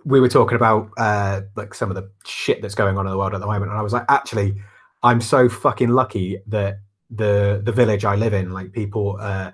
[0.05, 3.19] we were talking about uh, like some of the shit that's going on in the
[3.19, 3.71] world at the moment.
[3.71, 4.55] And I was like, actually,
[5.03, 9.53] I'm so fucking lucky that the the village I live in, like people uh,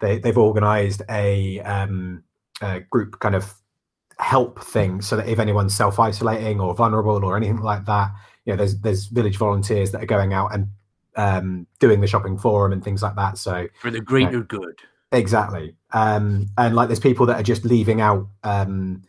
[0.00, 2.22] they they've organised a, um,
[2.60, 3.54] a group kind of
[4.18, 8.10] help thing so that if anyone's self isolating or vulnerable or anything like that,
[8.44, 10.68] you know, there's there's village volunteers that are going out and
[11.16, 13.38] um, doing the shopping for them and things like that.
[13.38, 14.80] So for the greater you know, good,
[15.12, 15.76] exactly.
[15.92, 19.02] Um, and like there's people that are just leaving out, um,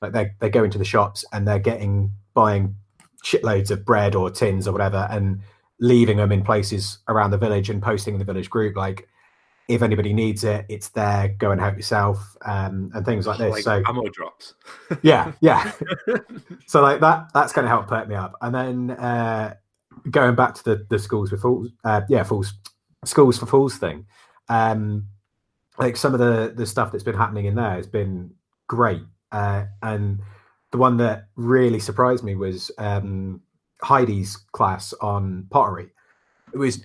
[0.00, 2.76] like they they go into the shops and they're getting buying
[3.24, 5.40] shitloads of bread or tins or whatever and
[5.78, 9.08] leaving them in places around the village and posting in the village group like
[9.68, 11.28] if anybody needs it, it's there.
[11.38, 13.52] Go and help yourself, um, and things like this.
[13.52, 14.54] Like so ammo drops.
[15.02, 15.72] yeah, yeah.
[16.66, 18.36] so like that, that's going to help perk me up.
[18.40, 19.54] And then uh,
[20.10, 22.54] going back to the the schools for fools, uh, yeah, fools
[23.04, 24.06] schools for fools thing.
[24.48, 25.08] Um,
[25.78, 28.32] like some of the the stuff that's been happening in there has been
[28.66, 29.02] great,
[29.32, 30.20] uh, and
[30.70, 33.40] the one that really surprised me was um,
[33.82, 35.90] Heidi's class on pottery.
[36.52, 36.84] It was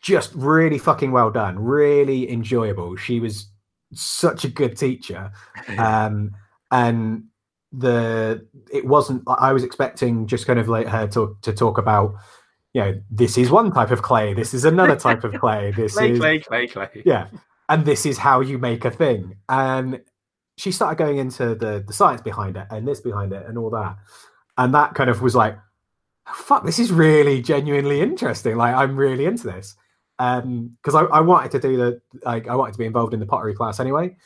[0.00, 2.96] just really fucking well done, really enjoyable.
[2.96, 3.48] She was
[3.92, 5.30] such a good teacher,
[5.78, 6.32] um,
[6.70, 7.24] and
[7.72, 9.22] the it wasn't.
[9.26, 12.14] I was expecting just kind of like her to to talk about,
[12.72, 15.94] you know, this is one type of clay, this is another type of clay, this
[15.94, 16.88] clay, is clay, clay, clay.
[17.04, 17.28] Yeah,
[17.68, 20.00] and this is how you make a thing, and
[20.56, 23.70] she started going into the the science behind it and this behind it and all
[23.70, 23.96] that,
[24.58, 25.56] and that kind of was like,
[26.34, 28.56] fuck, this is really genuinely interesting.
[28.56, 29.76] Like I'm really into this
[30.18, 33.20] because um, I, I, wanted to do the like I wanted to be involved in
[33.20, 34.16] the pottery class anyway,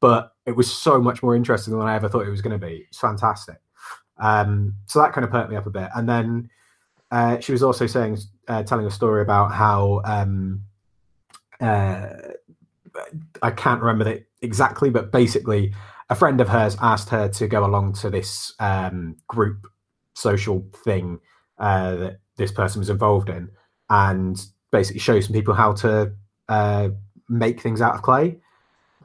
[0.00, 2.66] but it was so much more interesting than I ever thought it was going to
[2.66, 2.86] be.
[2.88, 3.56] It's fantastic.
[4.18, 5.88] Um, so that kind of perked me up a bit.
[5.94, 6.50] And then
[7.10, 10.62] uh, she was also saying, uh, telling a story about how um,
[11.60, 12.08] uh,
[13.42, 15.74] I can't remember it exactly, but basically,
[16.08, 19.66] a friend of hers asked her to go along to this um, group
[20.14, 21.20] social thing
[21.58, 23.50] uh, that this person was involved in,
[23.88, 26.12] and basically show some people how to
[26.48, 26.88] uh,
[27.28, 28.38] make things out of clay.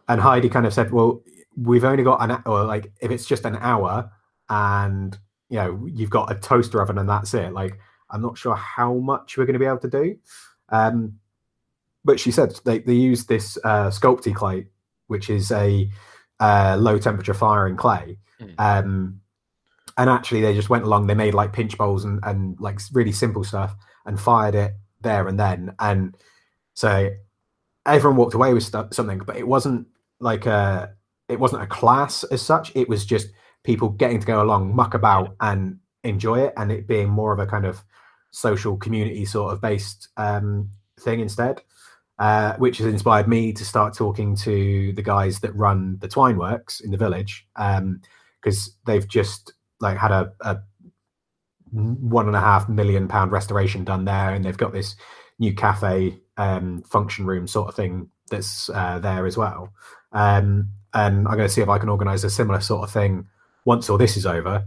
[0.08, 1.22] And Heidi kind of said, "Well,
[1.56, 4.12] we've only got an or like if it's just an hour,
[4.50, 5.18] and
[5.50, 7.54] you know you've got a toaster oven and that's it.
[7.54, 10.18] Like I'm not sure how much we're going to be able to do."
[10.70, 11.20] Um,
[12.04, 14.68] but she said they they use this uh, Sculpey clay,
[15.08, 15.90] which is a
[16.40, 18.18] uh, low temperature firing clay.
[18.40, 18.54] Mm.
[18.60, 19.22] Um,
[19.98, 21.08] and actually, they just went along.
[21.08, 25.28] They made like pinch bowls and, and like really simple stuff, and fired it there
[25.28, 25.74] and then.
[25.80, 26.16] And
[26.74, 27.12] so
[27.86, 29.88] everyone walked away with st- something, but it wasn't
[30.20, 30.94] like a
[31.28, 32.72] it wasn't a class as such.
[32.76, 33.30] It was just
[33.64, 37.40] people getting to go along, muck about, and enjoy it, and it being more of
[37.40, 37.84] a kind of
[38.32, 41.62] social community sort of based um, thing instead.
[42.18, 46.38] Uh, which has inspired me to start talking to the guys that run the Twine
[46.38, 49.52] Works in the village because um, they've just
[49.82, 50.60] like had a, a
[51.74, 54.96] one and a half million pound restoration done there, and they've got this
[55.40, 59.74] new cafe um, function room sort of thing that's uh, there as well.
[60.16, 63.28] Um, and I'm going to see if I can organise a similar sort of thing
[63.66, 64.66] once all this is over,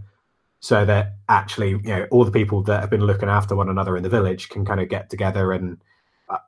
[0.61, 3.97] so that actually, you know, all the people that have been looking after one another
[3.97, 5.53] in the village can kind of get together.
[5.53, 5.79] And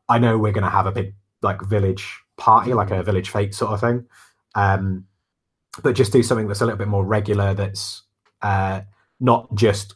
[0.09, 3.55] I know we're going to have a big like village party, like a village fete
[3.55, 4.07] sort of thing.
[4.55, 5.07] Um,
[5.83, 7.55] but just do something that's a little bit more regular.
[7.55, 8.03] That's
[8.43, 8.83] uh,
[9.21, 9.95] not just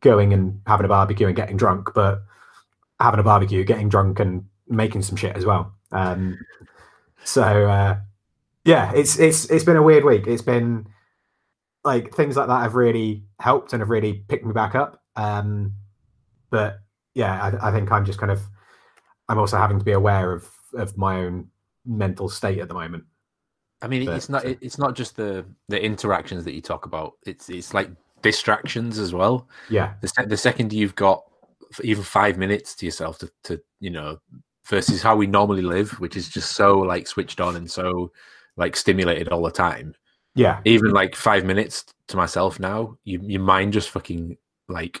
[0.00, 2.22] going and having a barbecue and getting drunk, but
[3.00, 5.72] having a barbecue, getting drunk, and making some shit as well.
[5.90, 6.38] Um,
[7.24, 7.96] so uh,
[8.64, 10.26] yeah, it's it's it's been a weird week.
[10.26, 10.86] It's been
[11.84, 15.02] like things like that have really helped and have really picked me back up.
[15.16, 15.74] Um,
[16.50, 16.78] but
[17.14, 18.40] yeah, I, I think I'm just kind of
[19.28, 21.48] I'm also having to be aware of of my own
[21.84, 23.04] mental state at the moment.
[23.82, 27.14] I mean, But- it's not it's not just the the interactions that you talk about.
[27.26, 27.90] It's it's like
[28.22, 29.48] distractions as well.
[29.68, 31.22] Yeah, The, se- the second you've got
[31.82, 34.18] even five minutes to yourself to, to you know
[34.66, 38.10] versus how we normally live, which is just so like switched on and so
[38.56, 39.94] like stimulated all the time.
[40.34, 44.36] yeah, Even like five minutes to myself now, you, your mind just fucking
[44.68, 45.00] like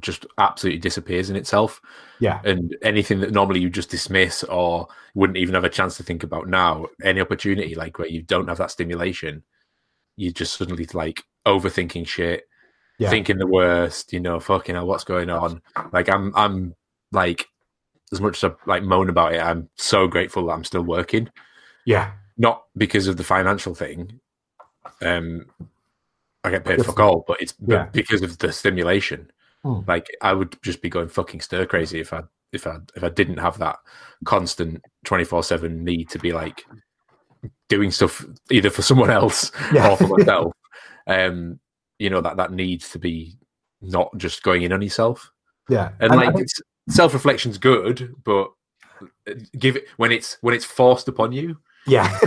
[0.00, 1.80] just absolutely disappears in itself.
[2.18, 6.02] yeah, and anything that normally you just dismiss or wouldn't even have a chance to
[6.02, 9.42] think about now any opportunity like where you don't have that stimulation
[10.16, 12.44] you just suddenly like overthinking shit
[12.98, 13.10] Yeah.
[13.10, 15.60] thinking the worst you know fucking hell what's going on
[15.92, 16.74] like i'm i'm
[17.12, 17.46] like
[18.12, 21.28] as much as i like moan about it i'm so grateful that i'm still working
[21.84, 24.20] yeah, not because of the financial thing
[25.02, 25.46] um
[26.44, 27.88] i get paid for all but it's Yeah.
[27.92, 29.30] because of the stimulation
[29.64, 29.80] Hmm.
[29.86, 33.08] like i would just be going fucking stir crazy if i if i if i
[33.08, 33.76] didn't have that
[34.24, 36.64] constant 24 7 need to be like
[37.68, 39.90] doing stuff either for someone else Yeah.
[39.92, 40.52] or for myself
[41.06, 41.60] um
[42.00, 43.36] you know that that needs to be
[43.80, 45.30] not just going in on yourself
[45.68, 45.90] yeah.
[46.00, 48.50] and I like think- it's, self-reflection's good but
[49.58, 52.16] give it when it's when it's forced upon you yeah,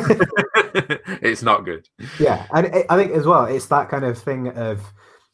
[1.22, 1.88] it's not good
[2.20, 4.82] yeah, and it, I think as well, it's that kind of thing of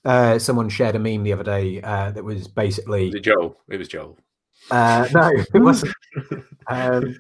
[0.06, 3.58] uh, someone shared a meme the other day uh, that was basically was it joel
[3.70, 4.18] it was joel
[4.70, 5.94] Uh, no, it wasn't.
[6.68, 7.20] um,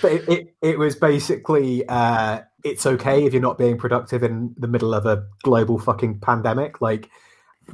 [0.00, 4.54] but it, it, it was basically uh, it's okay if you're not being productive in
[4.56, 6.80] the middle of a global fucking pandemic.
[6.80, 7.10] Like,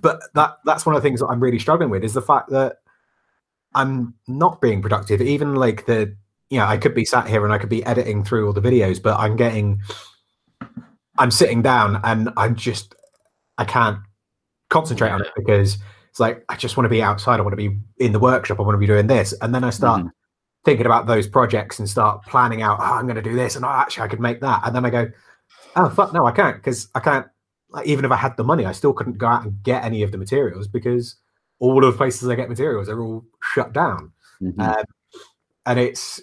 [0.01, 2.51] but that that's one of the things that I'm really struggling with is the fact
[2.51, 2.77] that
[3.75, 5.21] I'm not being productive.
[5.21, 6.17] Even like the
[6.51, 8.61] you know I could be sat here and I could be editing through all the
[8.61, 9.81] videos, but I'm getting
[11.19, 12.95] I'm sitting down and I'm just
[13.59, 13.99] I can't
[14.71, 15.79] concentrate on it because
[16.11, 17.41] it's like I just want to be outside.
[17.41, 18.59] I want to be in the workshop.
[18.59, 20.07] I want to be doing this, and then I start
[20.65, 22.79] thinking about those projects and start planning out.
[22.81, 24.63] Oh, I'm going to do this, and oh, actually, I could make that.
[24.65, 25.11] And then I go,
[25.77, 27.27] oh fuck, no, I can't because I can't.
[27.71, 30.03] Like, even if I had the money, I still couldn't go out and get any
[30.03, 31.17] of the materials because
[31.59, 34.13] all of the places I get materials are all shut down.
[34.41, 34.59] Mhm.
[34.59, 34.85] Um,
[35.67, 36.21] and it's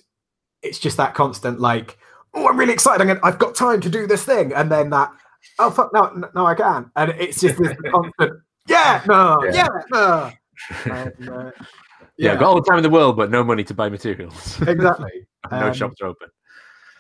[0.66, 1.98] it's just that constant like,
[2.34, 3.02] oh, I'm really excited.
[3.02, 5.12] I'm gonna, I've got time to do this thing, and then that,
[5.60, 6.88] oh fuck, no, no, no I can't.
[6.96, 9.52] And it's just this constant, yeah, no, Yeah.
[9.54, 10.32] yeah, no.
[10.92, 11.52] And, uh,
[12.18, 14.60] yeah, I've got all the time in the world but no money to buy materials
[14.68, 15.28] exactly.
[15.52, 16.30] no Um, shops are open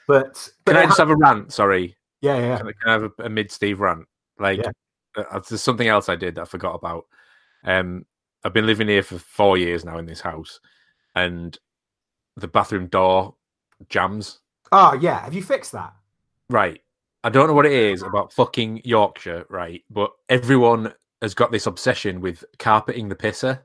[0.08, 2.90] But, but can i just ha- have a rant sorry yeah, yeah, Can I, can
[2.90, 4.06] I have a, a mid Steve rant?
[4.40, 4.72] Like, Yeah.
[5.32, 7.06] uh, there's something else I did that I forgot about.
[7.64, 8.06] Um,
[8.44, 10.60] I've been living here for four years now in this house,
[11.14, 11.58] and
[12.36, 13.36] the bathroom door
[13.90, 14.40] jams.
[14.72, 15.94] Oh yeah, have you fixed that?
[16.50, 16.82] Right.
[17.24, 19.84] I don't know what it is about fucking Yorkshire, right?
[19.90, 23.62] But everyone has got this obsession with carpeting the pisser,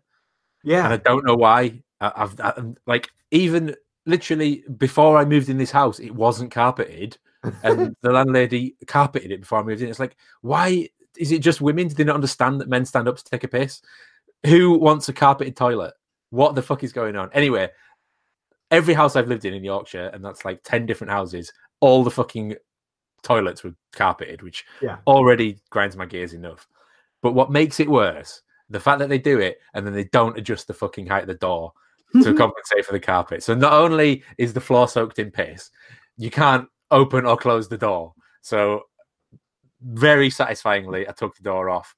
[0.65, 1.83] Yeah, and I don't know why.
[2.01, 2.55] I, I've I,
[2.87, 3.75] like even
[4.07, 7.19] literally before I moved in this house, it wasn't carpeted,
[7.63, 9.89] and the landlady carpeted it before I moved in.
[9.89, 11.89] It's like, why is it just women?
[11.89, 13.83] Do they not understand that men stand up to take a piss?
[14.47, 15.93] Who wants a carpeted toilet?
[16.31, 17.29] What the fuck is going on?
[17.35, 17.69] Anyway,
[18.71, 22.11] every house I've lived in in Yorkshire, and that's like 10 different houses, all the
[22.11, 22.55] fucking
[23.23, 24.99] toilets were carpeted, which Yeah.
[25.07, 26.67] already grinds my gears enough.
[27.23, 30.39] But what makes it worse, the fact that they do it and then they don't
[30.39, 31.73] adjust the fucking height of the door
[32.23, 33.43] to compensate for the carpet.
[33.43, 35.71] So not only is the floor soaked in piss,
[36.17, 38.15] you can't open or close the door.
[38.43, 38.85] So
[39.83, 41.95] very satisfyingly, I took the door off,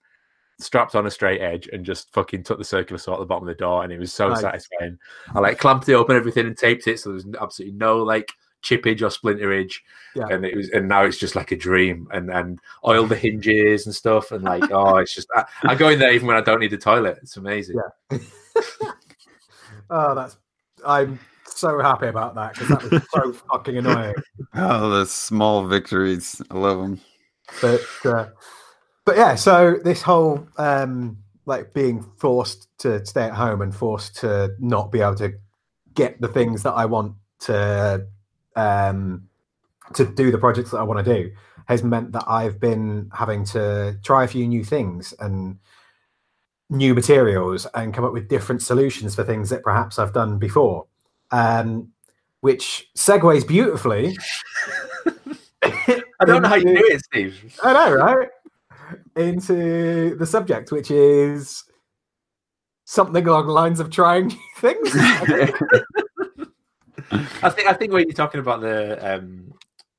[0.58, 3.48] strapped on a straight edge, and just fucking took the circular saw at the bottom
[3.48, 4.40] of the door, and it was so Nice.
[4.40, 4.98] satisfying.
[5.34, 9.02] I like clamped it open, everything, and taped it, so there's absolutely no like chippage
[9.02, 9.74] or splinterage.
[10.14, 10.26] Yeah.
[10.30, 13.86] And it was, and now it's just like a dream, and and oil the hinges
[13.86, 16.40] and stuff, and like oh, it's just I, I go in there even when I
[16.42, 17.18] don't need the toilet.
[17.22, 17.76] It's amazing.
[18.10, 18.18] Yeah.
[19.90, 20.36] oh, that's
[20.84, 24.14] I'm so happy about that because that was so fucking annoying.
[24.54, 26.40] Oh, the small victories.
[26.50, 27.00] I love them.
[27.60, 28.26] But uh,
[29.04, 34.16] but yeah, so this whole um like being forced to stay at home and forced
[34.16, 35.34] to not be able to
[35.94, 38.06] get the things that I want to
[38.56, 39.28] um
[39.94, 41.32] to do the projects that I want to do
[41.66, 45.58] has meant that I've been having to try a few new things and
[46.70, 50.86] new materials and come up with different solutions for things that perhaps I've done before.
[51.30, 51.92] Um,
[52.40, 54.16] which segues beautifully
[55.62, 57.58] I don't know how you do it, Steve.
[57.62, 58.28] I know, right?
[59.16, 61.64] Into the subject, which is
[62.84, 64.90] something along the lines of trying new things.
[67.42, 69.52] I think I think when you're talking about the um,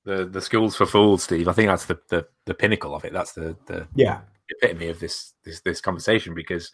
[0.03, 3.13] the the schools for fools, Steve, I think that's the the, the pinnacle of it.
[3.13, 4.21] That's the the yeah.
[4.49, 6.71] epitome of this this this conversation because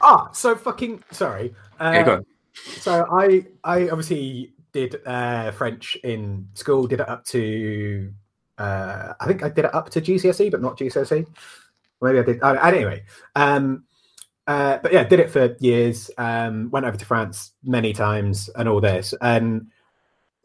[0.00, 1.54] Ah, so fucking sorry.
[1.78, 2.18] Uh, yeah.
[2.54, 6.86] So I I obviously did uh, French in school.
[6.86, 8.12] Did it up to
[8.58, 11.26] uh, I think I did it up to GCSE, but not GCSE.
[12.04, 12.42] Maybe I did.
[12.42, 13.02] Anyway,
[13.34, 13.84] um,
[14.46, 16.10] uh, but yeah, did it for years.
[16.18, 19.14] Um, went over to France many times and all this.
[19.20, 19.68] And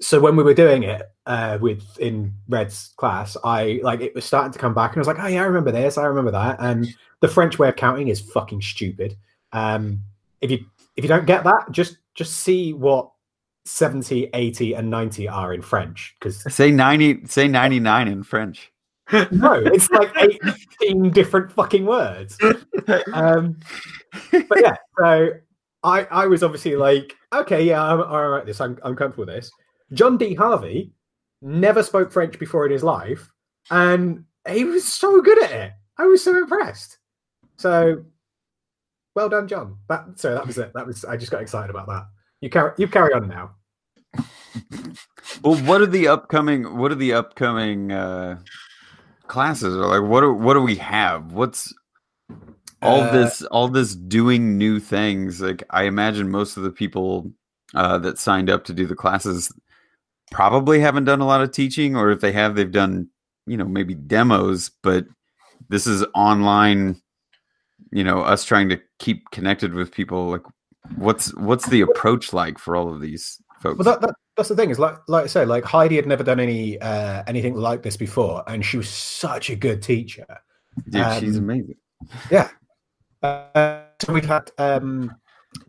[0.02, 4.26] so when we were doing it uh, with in Red's class, I like it was
[4.26, 6.32] starting to come back, and I was like, oh yeah, I remember this, I remember
[6.32, 6.58] that.
[6.60, 6.88] And
[7.20, 9.18] the French way of counting is fucking stupid.
[9.52, 10.02] Um,
[10.42, 13.12] if you if you don't get that, just just see what
[13.66, 16.16] 70, 80, and 90 are in French.
[16.20, 17.26] Because Say ninety.
[17.26, 18.72] Say ninety nine in French.
[19.32, 20.12] No, it's like
[20.82, 22.38] 18 different fucking words.
[23.14, 23.60] Um,
[24.32, 25.30] but yeah, so
[25.84, 28.46] I I was obviously like, okay, yeah, I'm all right.
[28.46, 29.52] This I'm I'm comfortable with this.
[29.94, 30.34] John D.
[30.36, 30.92] Harvey
[31.42, 33.32] never spoke French before in his life,
[33.72, 35.72] and he was so good at it.
[35.98, 36.98] I was so impressed.
[37.58, 38.06] So,
[39.16, 39.78] well done, John.
[39.88, 40.72] That so that was it.
[40.74, 42.08] That was I just got excited about that.
[42.42, 43.56] You carry you carry on now.
[45.44, 46.78] Well, what are the upcoming?
[46.78, 48.40] What are the upcoming uh,
[49.30, 49.76] classes?
[49.76, 51.32] Or like, what do what do we have?
[51.32, 51.74] What's
[52.82, 53.42] all Uh, this?
[53.44, 55.40] All this doing new things.
[55.42, 57.32] Like, I imagine most of the people
[57.74, 59.54] uh, that signed up to do the classes
[60.32, 63.08] probably haven't done a lot of teaching, or if they have, they've done
[63.48, 64.70] you know maybe demos.
[64.84, 65.06] But
[65.70, 67.02] this is online.
[67.92, 70.30] You know, us trying to keep connected with people.
[70.30, 70.44] Like,
[70.96, 73.80] what's what's the approach like for all of these folks?
[73.80, 76.24] Well, that, that that's the thing is like like I say, like Heidi had never
[76.24, 80.26] done any uh, anything like this before, and she was such a good teacher.
[81.20, 81.76] She's um, amazing.
[83.22, 85.14] Uh, so we've had um,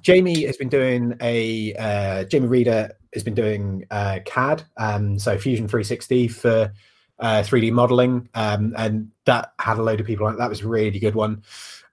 [0.00, 5.36] Jamie has been doing a uh, Jamie Reader has been doing uh, CAD, um, so
[5.36, 6.72] Fusion 360 for
[7.18, 10.38] uh, 3D modeling, um, and that had a load of people on it.
[10.38, 11.42] That was a really good one.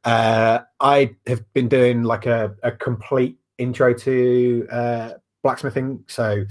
[0.04, 5.10] Uh, I have been doing like a, a complete intro to uh,
[5.44, 6.44] blacksmithing, so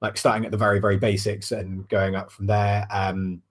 [0.00, 2.86] like starting at the very very basics and going up from there.
[2.90, 3.42] Um,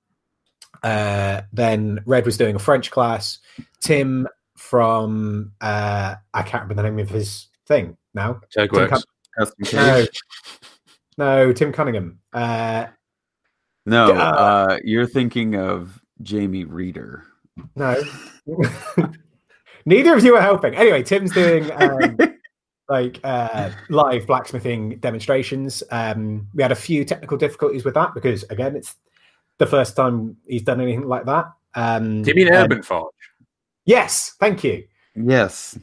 [0.84, 3.40] uh, then Red was doing a French class.
[3.82, 8.40] Tim from uh, I can't remember the name of his thing now.
[8.92, 9.04] Works.
[9.74, 10.06] No,
[11.18, 12.20] no, Tim Cunningham.
[12.34, 12.86] Uh,
[13.86, 17.24] No, Uh, uh, you're thinking of Jamie Reader.
[17.76, 18.02] no,
[19.86, 20.76] neither of you are helping.
[20.76, 22.18] Anyway, Tim's doing um,
[22.90, 25.84] like uh, live blacksmithing demonstrations.
[25.92, 28.96] Um, we had a few technical difficulties with that because again, it's
[29.58, 31.52] the first time he's done anything like that.
[31.76, 33.14] Um, Do you mean and- Urban Forge?
[33.86, 34.86] Yes, thank you.
[35.16, 35.78] Yes.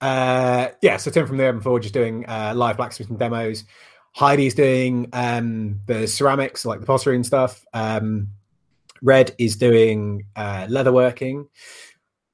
[0.00, 3.64] Uh, yeah, so Tim from the Urban Forge is doing uh, live blacksmithing demos.
[4.12, 7.64] Heidi's doing um, the ceramics, like the pottery and stuff.
[7.74, 8.28] Um,
[9.02, 11.46] Red is doing uh, leatherworking.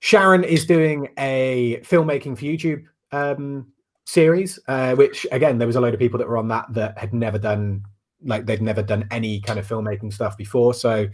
[0.01, 3.73] Sharon is doing a filmmaking for YouTube um,
[4.07, 6.97] series, uh, which again, there was a load of people that were on that that
[6.97, 7.85] had never done
[8.25, 10.73] like they'd never done any kind of filmmaking stuff before.
[10.73, 11.09] So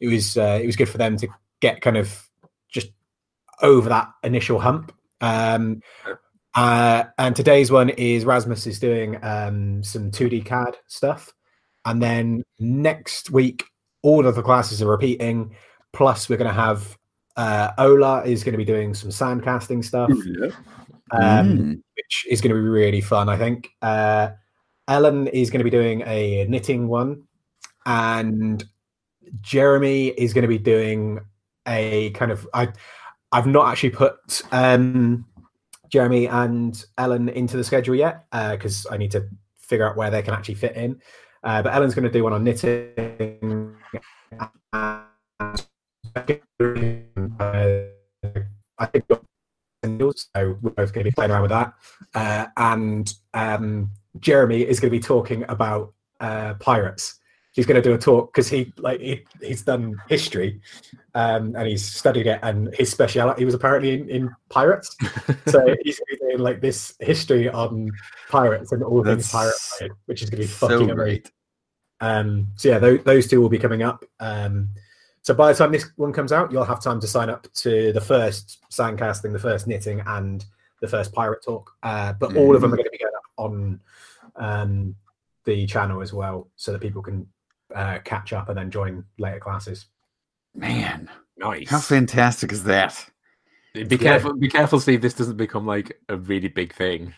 [0.00, 1.28] it was uh, it was good for them to
[1.60, 2.28] get kind of
[2.68, 2.90] just
[3.62, 4.92] over that initial hump.
[5.20, 5.82] Um,
[6.54, 11.32] uh, and today's one is Rasmus is doing um, some 2D CAD stuff.
[11.84, 13.64] And then next week,
[14.02, 15.56] all of the classes are repeating.
[15.92, 16.96] Plus, we're going to have
[17.36, 20.10] uh, Ola is going to be doing some sand casting stuff,
[21.10, 21.82] um, Mm.
[21.96, 23.70] which is going to be really fun, I think.
[23.82, 24.30] Uh,
[24.88, 27.22] Ellen is going to be doing a knitting one.
[27.86, 28.64] And
[29.40, 31.20] Jeremy is going to be doing
[31.66, 32.46] a kind of.
[32.54, 32.68] I,
[33.32, 35.26] I've not actually put um,
[35.88, 39.26] Jeremy and Ellen into the schedule yet because I need to
[39.58, 41.00] figure out where they can actually fit in.
[41.42, 43.74] Uh, but Ellen's going to do one on knitting.
[44.72, 45.02] Uh,
[48.78, 49.04] I think
[50.34, 50.58] so.
[50.60, 51.74] We're both going to be playing around with that.
[52.14, 57.18] Uh, and um, Jeremy is going to be talking about uh, pirates.
[57.52, 60.60] He's going to do a talk because he like he, he's done history
[61.14, 64.96] um, and he's studied it, and his speciality was apparently in, in pirates.
[65.46, 67.92] so he's going to be doing like this history on
[68.28, 70.96] pirates and all things pirate, related, which is going to be fucking amazing.
[70.96, 71.32] great.
[72.00, 74.04] Um, so yeah, those, those two will be coming up.
[74.18, 74.70] Um,
[75.24, 77.94] so by the time this one comes out, you'll have time to sign up to
[77.94, 80.44] the first sandcasting, the first knitting, and
[80.82, 81.72] the first pirate talk.
[81.82, 83.80] Uh, but all of them are going to be going up on
[84.36, 84.94] um,
[85.46, 87.26] the channel as well, so that people can
[87.74, 89.86] uh, catch up and then join later classes.
[90.54, 91.08] Man,
[91.38, 91.70] Nice.
[91.70, 93.08] how fantastic is that?
[93.72, 94.34] Be careful.
[94.34, 95.00] Be careful, Steve.
[95.00, 97.14] This doesn't become like a really big thing.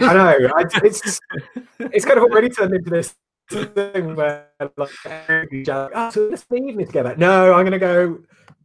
[0.00, 0.26] I know
[0.56, 1.20] I, it's
[1.78, 3.14] it's kind of already turned into this
[3.50, 4.46] thing where
[4.76, 7.14] like, oh, so let's the evening together.
[7.16, 8.18] No, I'm gonna go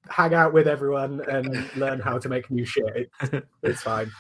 [0.10, 3.10] hang out with everyone and learn how to make new shit.
[3.22, 4.12] It, it's fine.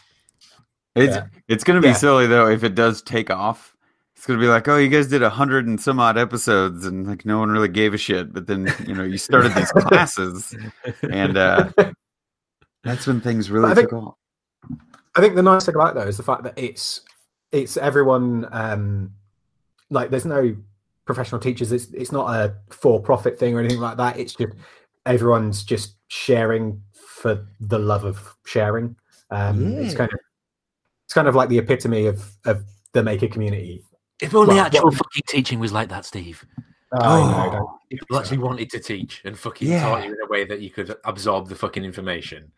[0.95, 1.25] It's Yeah.
[1.47, 1.93] it's gonna be Yeah.
[1.93, 3.75] silly though if it does take off.
[4.15, 7.05] It's gonna be like, oh, you guys did a hundred and some odd episodes, and
[7.05, 8.31] like no one really gave a shit.
[8.33, 10.55] But then you know you started these classes,
[11.01, 11.69] and uh,
[12.85, 14.15] that's when things really I think- took off.
[15.15, 17.01] I think the nice thing about it, though is the fact that it's
[17.51, 19.11] it's everyone um
[19.93, 20.55] like there's no
[21.05, 21.71] professional teachers.
[21.71, 24.19] It's it's not a for profit thing or anything like that.
[24.19, 24.53] It's just
[25.05, 28.95] everyone's just sharing for the love of sharing.
[29.31, 30.19] Um, It's kind of
[31.05, 32.63] it's kind of like the epitome of of
[32.93, 33.83] the maker community.
[34.21, 36.45] if only Well, actual what- fucking teaching was like that, Steve.
[36.93, 39.81] Know, don't- If you actually wanted to teach and fucking Yeah.
[39.89, 42.51] taught you in a way that you could absorb the fucking information.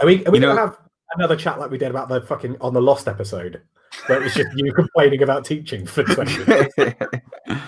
[0.00, 0.78] Are we, are we You gonna know- have
[1.14, 3.60] another chat like we did about the fucking on the Lost episode,
[4.06, 6.74] where it was just you complaining about teaching for twenty minutes?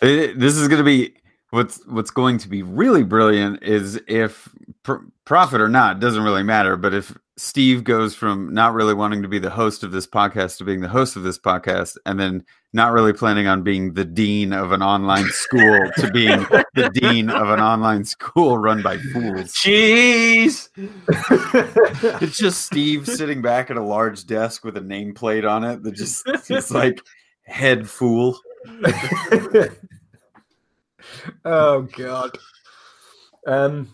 [0.00, 1.14] This is going to be
[1.50, 4.48] what's what's going to be really brilliant is if
[4.82, 9.22] pr- profit or not doesn't really matter but if steve goes from not really wanting
[9.22, 12.18] to be the host of this podcast to being the host of this podcast and
[12.18, 16.40] then not really planning on being the dean of an online school to being
[16.74, 20.68] the dean of an online school run by fools Jeez.
[22.22, 25.94] it's just steve sitting back at a large desk with a nameplate on it that
[25.94, 27.00] just it's like
[27.42, 28.38] head fool
[31.44, 32.36] oh god.
[33.46, 33.88] Um,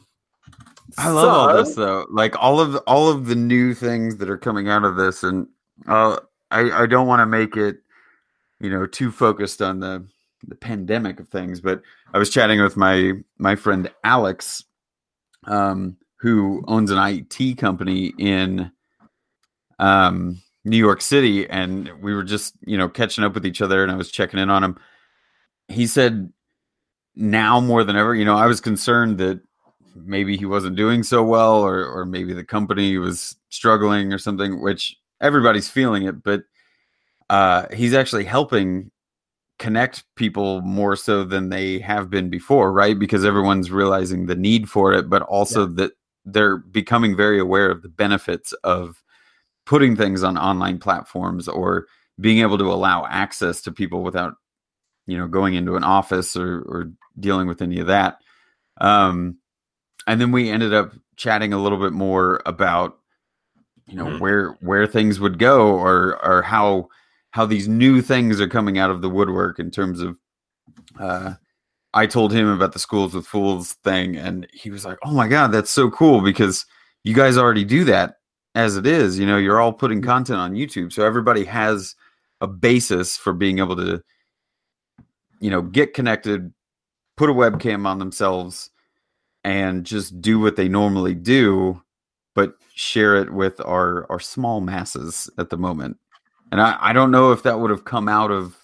[0.98, 2.06] I love all this though.
[2.10, 5.46] Like all of all of the new things that are coming out of this, and
[5.86, 6.18] uh,
[6.50, 7.78] I I don't want to make it,
[8.60, 10.06] you know, too focused on the
[10.46, 11.60] the pandemic of things.
[11.60, 11.82] But
[12.12, 14.64] I was chatting with my my friend Alex,
[15.44, 18.70] um, who owns an IT company in
[19.78, 23.82] um New York City, and we were just you know catching up with each other,
[23.82, 24.78] and I was checking in on him.
[25.68, 26.32] He said
[27.14, 29.40] now more than ever, you know, I was concerned that
[29.94, 34.62] maybe he wasn't doing so well or or maybe the company was struggling or something
[34.62, 36.42] which everybody's feeling it but
[37.30, 38.90] uh he's actually helping
[39.58, 42.98] connect people more so than they have been before right?
[42.98, 45.92] Because everyone's realizing the need for it but also that
[46.24, 49.02] they're becoming very aware of the benefits of
[49.66, 51.86] putting things on online platforms or
[52.20, 54.34] being able to allow access to people without
[55.06, 58.18] you know going into an office or or dealing with any of that.
[58.80, 59.38] Um
[60.06, 62.98] and then we ended up chatting a little bit more about
[63.86, 64.20] you know Mhm.
[64.20, 66.88] where where things would go or or how
[67.30, 70.16] how these new things are coming out of the woodwork in terms of
[70.98, 71.34] uh
[71.94, 75.28] I told him about the schools with fools thing and he was like, "Oh my
[75.28, 76.64] god, that's so cool because
[77.04, 78.16] you guys already do that
[78.54, 79.18] as it is.
[79.18, 81.94] You know, you're all putting content on YouTube, so everybody has
[82.40, 84.02] a basis for being able to
[85.40, 86.52] you know, get connected,
[87.16, 88.70] put a webcam on themselves
[89.44, 91.82] and just do what they normally do
[92.34, 95.98] but share it with our our small masses at the moment.
[96.50, 98.56] And i i don't know if that would have come out of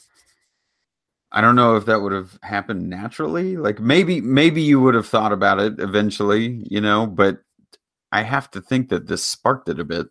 [1.33, 3.57] i don't know if that would have happened naturally.
[3.57, 7.41] Like maybe maybe you would have thought about it eventually you know but
[8.12, 10.09] i have to think that this sparked it a bit.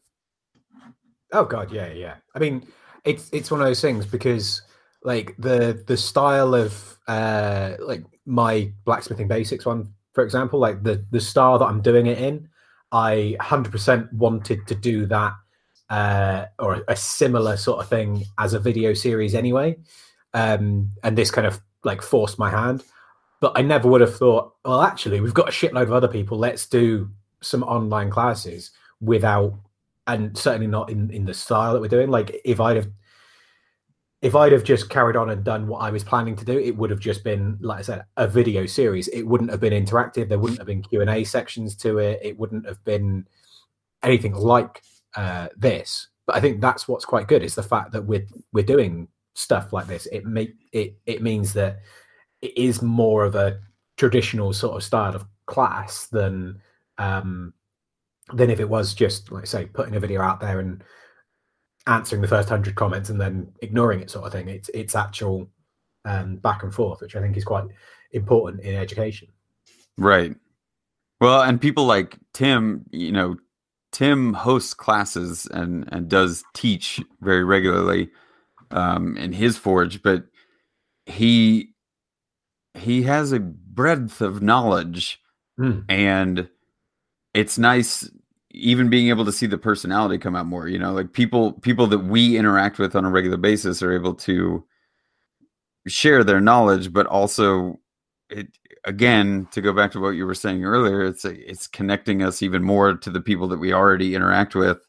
[1.33, 2.15] Oh god, yeah, yeah.
[2.35, 2.65] I mean,
[3.03, 4.61] it's it's one of those things because
[5.03, 11.05] like the the style of uh like my blacksmithing basics one, for example, like the
[11.11, 12.49] the style that I'm doing it in,
[12.91, 15.33] I hundred percent wanted to do that
[15.91, 19.77] uh or a similar sort of thing as a video series anyway.
[20.33, 22.83] Um and this kind of like forced my hand.
[23.41, 26.39] But I never would have thought, well, actually, we've got a shitload of other people.
[26.39, 27.11] Let's do
[27.41, 29.53] some online classes without
[30.07, 32.89] and certainly not in in the style that we're doing like if i'd have
[34.21, 36.75] if i'd have just carried on and done what i was planning to do it
[36.75, 39.07] would have just been like i said a video series.
[39.09, 40.27] It wouldn't have been interactive.
[40.27, 42.19] There wouldn't have been q&a sections to it.
[42.23, 43.27] It wouldn't have been
[44.03, 44.81] anything like
[45.15, 46.09] uh, this.
[46.25, 49.71] But i think that's what's quite good is the fact that we're we're doing stuff
[49.71, 50.07] like this.
[50.07, 51.79] It make it it means that
[52.41, 53.59] it is more of a
[53.97, 56.59] traditional sort of style of class than
[56.97, 57.53] um
[58.33, 60.83] than if it was just like I say putting a video out there and
[61.87, 64.49] answering the first hundred comments and then ignoring it sort of thing.
[64.49, 65.49] It's it's actual
[66.05, 67.65] um, back and forth, which I think is quite
[68.11, 69.29] important in education.
[69.97, 70.35] Right.
[71.19, 73.37] Well, and people like Tim, you know,
[73.91, 78.09] Tim hosts classes and and does teach very regularly
[78.71, 80.25] um, in his forge, but
[81.05, 81.69] he
[82.75, 85.19] he has a breadth of knowledge
[85.59, 85.85] Mm.
[85.89, 86.49] and
[87.33, 88.07] it's nice
[88.57, 91.87] even being able to see the personality come out more you know like people people
[91.87, 94.63] that we interact with on a regular basis are able to
[95.87, 97.79] share their knowledge but also
[98.29, 98.47] it
[98.83, 102.63] again to go back to what you were saying earlier it's it's connecting us even
[102.63, 104.79] more to the people that we already interact with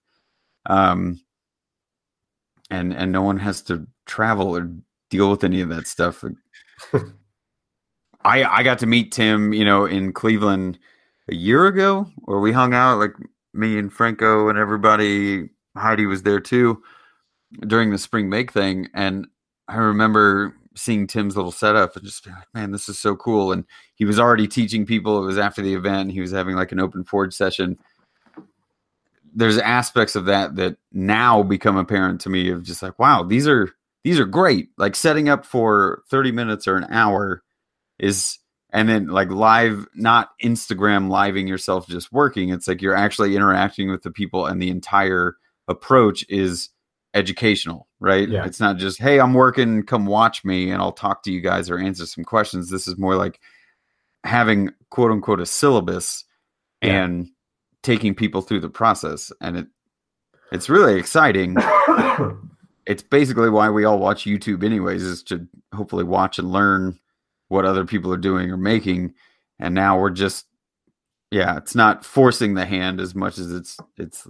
[0.66, 1.20] um
[2.70, 4.70] and and no one has to travel or
[5.10, 6.24] deal with any of that stuff.
[8.24, 10.78] I I got to meet Tim, you know, in Cleveland
[11.28, 13.14] a year ago, where we hung out, like
[13.52, 15.50] me and Franco and everybody.
[15.76, 16.82] Heidi was there too
[17.66, 19.26] during the spring make thing, and
[19.68, 23.52] I remember seeing Tim's little setup and just being like, "Man, this is so cool!"
[23.52, 25.22] And he was already teaching people.
[25.22, 26.12] It was after the event.
[26.12, 27.78] He was having like an open forge session.
[29.34, 33.46] There's aspects of that that now become apparent to me of just like, wow, these
[33.46, 33.72] are
[34.04, 34.70] these are great.
[34.78, 37.42] Like setting up for 30 minutes or an hour
[37.98, 38.38] is
[38.78, 43.90] and then like live not instagram living yourself just working it's like you're actually interacting
[43.90, 45.36] with the people and the entire
[45.68, 46.70] approach is
[47.14, 48.44] educational right Yeah.
[48.44, 51.70] it's not just hey i'm working come watch me and i'll talk to you guys
[51.70, 53.40] or answer some questions this is more like
[54.24, 56.24] having quote unquote a syllabus
[56.82, 57.04] Yeah.
[57.04, 57.28] and
[57.82, 59.66] taking people through the process and it
[60.52, 61.56] it's really exciting
[62.86, 66.98] it's basically why we all watch YouTube anyways, is to hopefully watch and learn
[67.48, 69.14] what other people are doing or making.
[69.58, 70.46] And now we're just
[71.30, 74.26] yeah, it's not forcing the hand as much as it's it's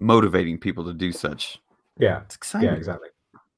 [0.00, 1.58] motivating people to do such.
[1.98, 2.68] yeah, It's exciting.
[2.68, 3.08] yeah, exactly.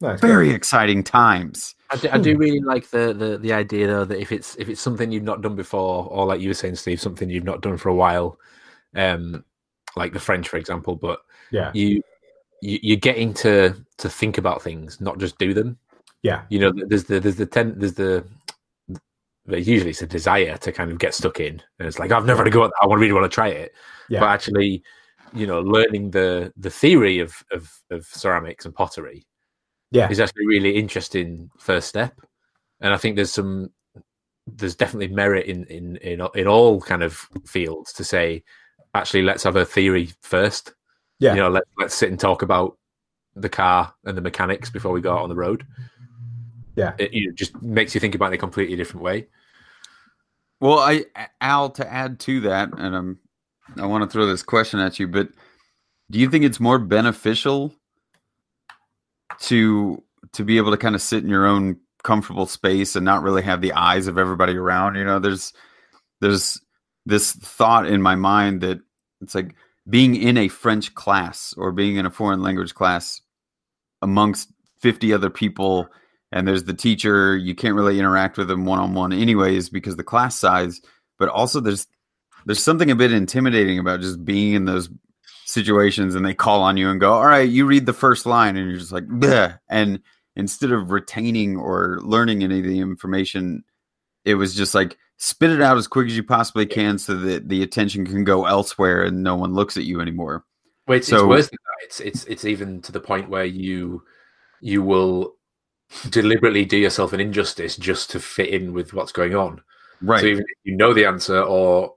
[0.00, 1.74] No, it's Very exciting times.
[1.88, 4.68] I do, I do really like the, the the idea though that if it's if
[4.68, 7.62] it's something you've not done before, or like you were saying, Steve, something you've not
[7.62, 8.38] done for a while,
[8.94, 9.44] um,
[9.94, 11.20] like the French, for example, but
[11.52, 12.02] yeah, you,
[12.60, 15.78] you you're getting to to think about things, not just do them.
[16.22, 18.26] yeah, You know, there's the there's the ten, there's the
[19.46, 22.26] but usually it's a desire to kind of get stuck in, and it's like I've
[22.26, 22.82] never had a go at that.
[22.82, 23.72] I want really want to try it,
[24.08, 24.82] yeah, but actually,
[25.32, 29.26] you know, learning the the theory of of, of ceramics and pottery
[29.90, 32.20] yeah, is actually a really interesting first step.
[32.80, 33.70] And I think there's some
[34.46, 37.14] there's definitely merit in in in, in all kind of
[37.46, 38.44] fields to say
[38.94, 40.74] actually let's have a theory first.
[41.18, 41.34] Yeah.
[41.34, 42.76] You know, let let's sit and talk about
[43.34, 45.66] the car and the mechanics before we go out on the road.
[46.76, 46.92] Yeah.
[46.98, 49.26] It you know, just makes you think about it in a completely different way.
[50.60, 51.04] Well, I
[51.40, 53.18] Al to add to that, and I'm
[53.76, 55.28] I want to throw this question at you, but
[56.10, 57.74] do you think it's more beneficial
[59.40, 60.02] to
[60.32, 63.42] to be able to kind of sit in your own comfortable space and not really
[63.42, 64.94] have the eyes of everybody around?
[64.94, 65.52] You know, there's
[66.20, 66.60] there's
[67.04, 68.80] this thought in my mind that
[69.20, 69.54] it's like
[69.88, 73.20] being in a French class or being in a foreign language class
[74.02, 74.50] amongst
[74.80, 75.88] 50 other people
[76.32, 79.96] and there's the teacher you can't really interact with them one on one anyways because
[79.96, 80.80] the class size
[81.18, 81.86] but also there's
[82.46, 84.88] there's something a bit intimidating about just being in those
[85.44, 88.56] situations and they call on you and go all right you read the first line
[88.56, 89.58] and you're just like Bleh.
[89.70, 90.00] and
[90.34, 93.62] instead of retaining or learning any of the information
[94.24, 97.48] it was just like spit it out as quick as you possibly can so that
[97.48, 100.44] the attention can go elsewhere and no one looks at you anymore
[100.88, 101.84] Well, it's, So- it's worse than that.
[101.86, 104.02] It's it's it's even to the point where you
[104.60, 105.35] you will
[106.10, 109.60] deliberately do yourself an injustice just to fit in with what's going on.
[110.02, 111.94] right So even if you know the answer or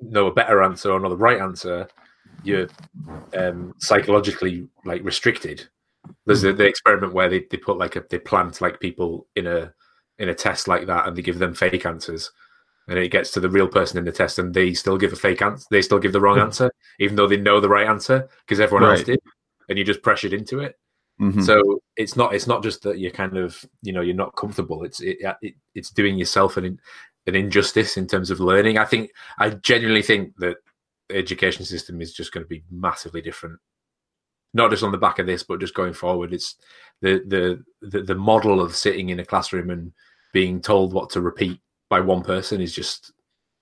[0.00, 1.88] know a better answer or know the right answer,
[2.42, 2.68] you're
[3.36, 5.68] um, psychologically like restricted.
[6.24, 9.46] There's the, the experiment where they, they put like a they plant like people in
[9.46, 9.74] a
[10.18, 12.30] in a test like that and they give them fake answers.
[12.86, 15.16] And it gets to the real person in the test and they still give a
[15.16, 15.66] fake answer.
[15.70, 18.88] They still give the wrong answer, even though they know the right answer because everyone
[18.88, 19.20] else did.
[19.68, 20.78] And you just pressured into it.
[21.20, 21.42] Mhm.
[21.44, 24.84] So it's not it's not just that you're kind of you know you're not comfortable.
[24.84, 26.80] It's it, it it's doing yourself an
[27.26, 28.78] an injustice in terms of learning.
[28.78, 30.56] I think I genuinely think that
[31.08, 33.58] the education system is just going to be massively different.
[34.54, 36.32] Not just on the back of this, but just going forward.
[36.32, 36.54] It's
[37.02, 39.92] the the the, the model of sitting in a classroom and
[40.32, 41.60] being told what to repeat
[41.90, 43.12] by one person is just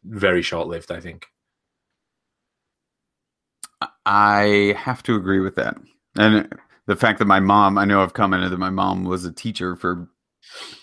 [0.04, 0.92] very short lived.
[0.92, 1.26] I think.
[4.04, 5.76] I have to agree with that.
[6.16, 6.48] And
[6.86, 9.76] the fact that my mom, I know I've commented that my mom was a teacher
[9.76, 10.08] for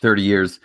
[0.01, 0.59] 30 years.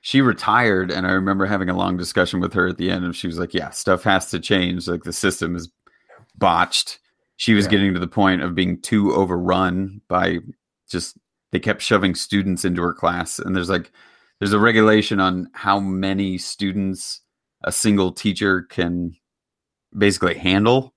[0.00, 3.14] She retired, and I remember having a long discussion with her at the end, and
[3.14, 4.88] she was like, Yeah, stuff has to change.
[4.88, 5.70] Like the system is
[6.36, 7.00] botched.
[7.36, 7.72] She was Yeah.
[7.72, 10.38] getting to the point of being too overrun by
[10.90, 11.18] just,
[11.52, 13.38] they kept shoving students into her class.
[13.38, 13.92] And there's like,
[14.38, 17.20] there's a regulation on how many students
[17.64, 19.16] a single teacher can
[19.96, 20.94] basically handle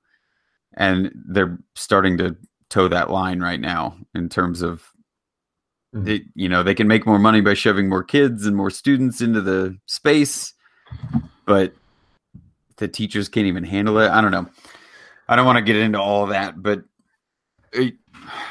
[0.77, 2.35] and they're starting to
[2.71, 4.91] toe that line right now in terms of
[5.95, 6.05] Mm.
[6.05, 9.21] They, you know, they can make more money by shoving more kids and more students
[9.21, 10.53] into the space,
[11.45, 11.73] but
[12.77, 14.09] the teachers can't even handle it.
[14.09, 14.47] I don't know.
[15.27, 16.83] I don't want to get into all that, but
[17.73, 17.95] it,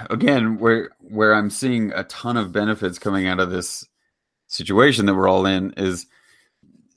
[0.08, 3.86] again, where where I'm seeing a ton of benefits coming out of this
[4.46, 6.06] situation that we're all in is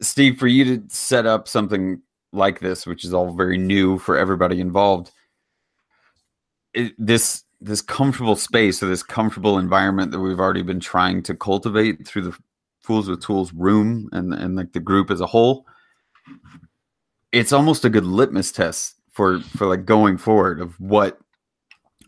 [0.01, 2.01] Steve, for you to set up something
[2.33, 5.11] like this, which is all very new for everybody involved.
[6.73, 11.33] It, this this comfortable space or this comfortable environment that we've already been trying to
[11.33, 12.37] cultivate through the
[12.81, 15.65] Fools with Tools room and and like the group as a whole,
[17.31, 21.19] it's almost a good litmus test for for like going forward of what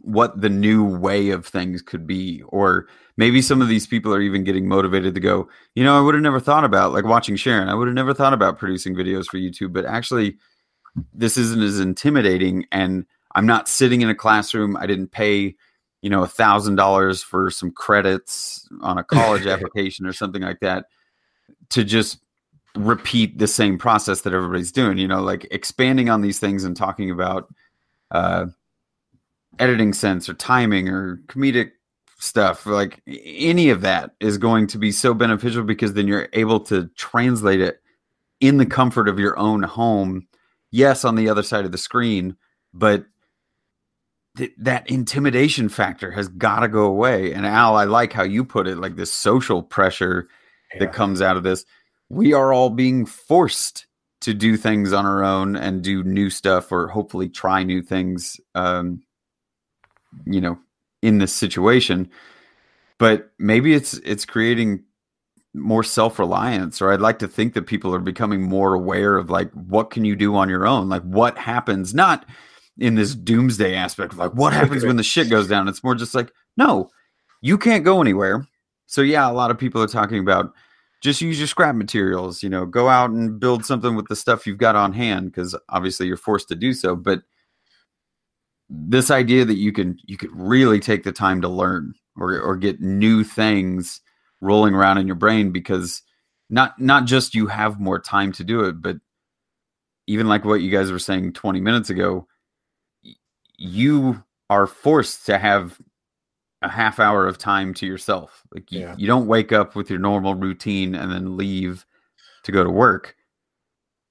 [0.02, 2.44] what the new way of things could be.
[2.50, 2.88] Or
[3.18, 6.14] maybe some of these people are even getting motivated to go you know i would
[6.14, 7.70] have never thought about like watching sharon.
[7.70, 10.38] I would have never thought about producing videos for youtube but actually
[11.14, 13.06] this isn't as intimidating and
[13.36, 14.76] i'm not sitting in a classroom.
[14.76, 15.56] I didn't pay
[16.02, 20.60] you know a thousand dollars for some credits on a college application or something like
[20.62, 20.86] that
[21.70, 22.20] to just
[22.76, 26.76] repeat the same process that everybody's doing you know like expanding on these things and
[26.76, 27.54] talking about
[28.12, 28.46] uh
[29.60, 31.72] editing sense or timing or comedic
[32.18, 32.66] stuff.
[32.66, 36.90] Like any of that is going to be so beneficial because then you're able to
[36.96, 37.82] translate it
[38.42, 40.28] in the comfort of your own home.
[40.72, 42.36] Yes on the other side of the screen
[42.76, 43.06] but
[44.38, 47.34] th- that intimidation factor has got to go away.
[47.34, 50.28] And al i like how you put it like this social pressure
[50.74, 50.80] Yeah.
[50.80, 51.66] that comes out of this.
[52.10, 53.88] We are all being forced
[54.22, 58.40] to do things on our own and do new stuff or hopefully try new things
[58.56, 59.02] um
[60.26, 60.58] you know
[61.02, 62.10] in this situation.
[62.98, 64.84] But maybe it's it's creating
[65.54, 69.50] more self-reliance or i'd like to think that people are becoming more aware of like
[69.54, 70.90] what can you do on your own?
[70.90, 71.94] Like what happens?
[71.94, 72.26] Not
[72.78, 75.68] in this doomsday aspect of like what happens when the shit goes down?
[75.68, 76.90] It's more just like no
[77.42, 78.48] you can't go anywhere.
[78.88, 80.54] So yeah a lot of people are talking about
[81.02, 84.48] just use your scrap materials you know go out and build something with the stuff
[84.48, 86.96] you've got on hand because obviously you're forced to do so.
[86.96, 87.22] But
[88.70, 92.56] this idea that you can you could really take the time to learn or or
[92.56, 94.02] get new things
[94.42, 96.02] rolling around in your brain because
[96.50, 98.98] not not just you have more time to do it but
[100.08, 102.28] even like what you guys were saying 20 minutes ago
[103.58, 105.80] you are forced to have
[106.62, 108.44] a half hour of time to yourself.
[108.54, 108.96] Like you, Yeah.
[108.98, 111.86] you don't wake up with your normal routine and then leave
[112.44, 113.16] to go to work.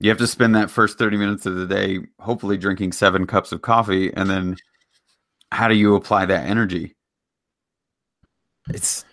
[0.00, 3.52] You have to spend that first 30 minutes of the day hopefully drinking seven cups
[3.52, 4.56] of coffee and then
[5.52, 6.94] how do you apply that energy?
[8.68, 9.04] It's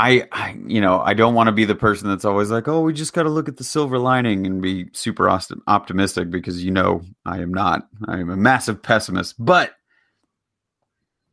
[0.00, 2.82] I, I you know i don't want to be the person that's always like oh
[2.82, 6.70] we just got to look at the silver lining and be super optimistic because you
[6.70, 9.72] know i am not i am a massive pessimist but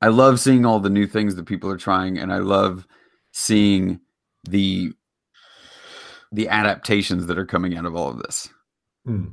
[0.02, 2.88] i love seeing all the new things that people are trying and i love
[3.32, 4.00] seeing
[4.50, 4.92] the
[6.32, 8.50] the adaptations that are coming out of all of this
[9.06, 9.26] Hmm.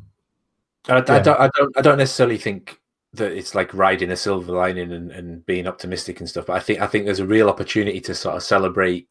[0.89, 1.23] I, I Yeah.
[1.23, 2.79] don't, I don't, I don't necessarily think
[3.15, 6.47] that it's like riding a silver lining and, and being optimistic and stuff.
[6.47, 9.09] But I think, I think there's a real opportunity to sort of celebrate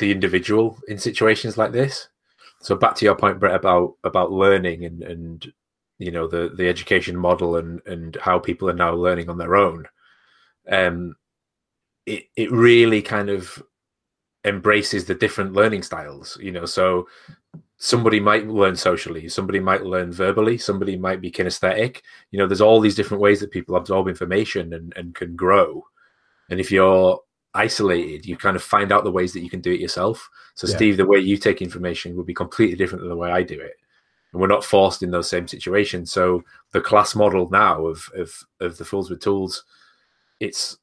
[0.00, 2.08] the individual in situations like this.
[2.60, 5.52] So back to your point, Brett, about about learning and and
[5.98, 9.56] you know the the education model and and how people are now learning on their
[9.56, 9.86] own.
[10.68, 11.16] Um,
[12.06, 13.62] it it really kind of
[14.44, 16.36] embraces the different learning styles.
[16.40, 17.06] You know, so
[17.78, 22.02] somebody might learn socially, somebody might learn verbally, somebody might be kinesthetic.
[22.30, 25.84] You know, there's all these different ways that people absorb information and, and can grow.
[26.50, 27.20] And if you're
[27.54, 30.28] isolated, you kind of find out the ways that you can do it yourself.
[30.54, 30.76] So, Yeah.
[30.76, 33.60] Steve, the way you take information will be completely different than the way I do
[33.60, 33.74] it.
[34.32, 36.12] And we're not forced in those same situations.
[36.12, 39.64] So, the class model now of of of the Fools with Tools,
[40.38, 40.78] it's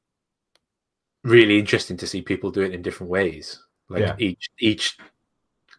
[1.24, 3.60] really interesting to see people do it in different ways.
[3.90, 4.16] Like Yeah.
[4.20, 4.98] each each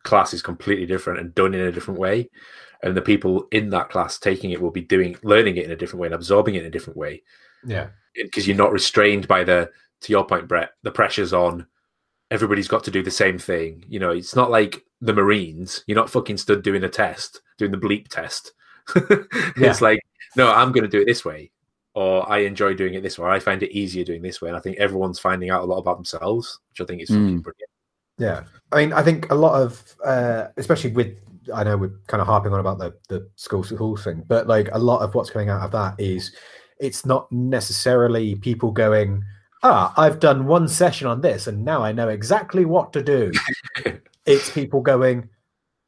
[0.04, 2.30] class is completely different and done in a different way
[2.82, 5.76] and the people in that class taking it will be doing learning it in a
[5.76, 7.22] different way and absorbing it in a different way
[7.66, 7.88] Yeah.
[8.14, 9.70] because you're not restrained by the
[10.02, 11.66] to your point brett the pressures on.
[12.30, 13.84] Everybody's got to do the same thing.
[13.88, 17.70] You know it's not like the marines you're not fucking stood doing a test doing
[17.70, 18.52] the bleep test.
[19.56, 20.00] It's like
[20.36, 21.50] no i'm going to do it this way
[21.94, 24.48] or i enjoy doing it this way or i find it easier doing this way
[24.48, 27.40] and i think everyone's finding out a lot about themselves which i think is fucking
[27.40, 27.42] Mm.
[27.42, 27.70] brilliant.
[28.18, 31.16] Yeah, I mean, I think a lot of, uh, especially with,
[31.54, 34.68] I know we're kind of harping on about the the school school thing, but like
[34.72, 36.34] a lot of what's coming out of that is,
[36.80, 39.22] it's not necessarily people going,
[39.62, 43.32] ah, I've done one session on this and now I know exactly what to do.
[44.26, 45.28] it's people going,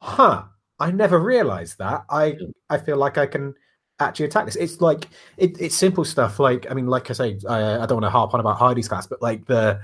[0.01, 0.43] huh,
[0.79, 2.03] I never realized that.
[2.09, 2.37] I
[2.69, 3.53] I feel like I can
[3.99, 4.55] actually attack this.
[4.55, 5.07] It's like
[5.37, 6.39] it, it's simple stuff.
[6.39, 8.87] Like I mean, like I say, I, I don't want to harp on about Heidi's
[8.87, 9.79] class, but like the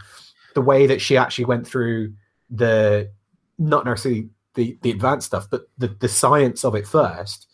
[0.55, 2.13] the way that she actually went through
[2.49, 3.11] the
[3.59, 7.47] not necessarily the the advanced stuff, but the the science of it first,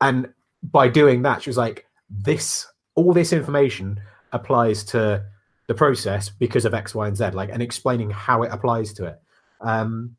[0.00, 0.28] and
[0.62, 4.00] by doing that, she was like, this all this information
[4.32, 5.24] applies to
[5.70, 9.04] the process because of X, Y, and Z, like, and explaining how it applies to
[9.06, 9.20] it.
[9.60, 10.16] Um,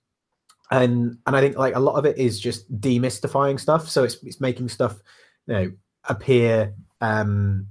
[0.72, 3.90] and and I think like a lot of it is just demystifying stuff.
[3.90, 5.02] So it's it's making stuff,
[5.48, 5.72] you know,
[6.06, 7.68] appear um,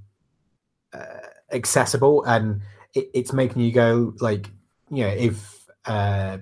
[0.93, 2.61] uh, accessible, and
[2.93, 4.51] it, it's making you go like,
[4.91, 6.37] you know, if uh,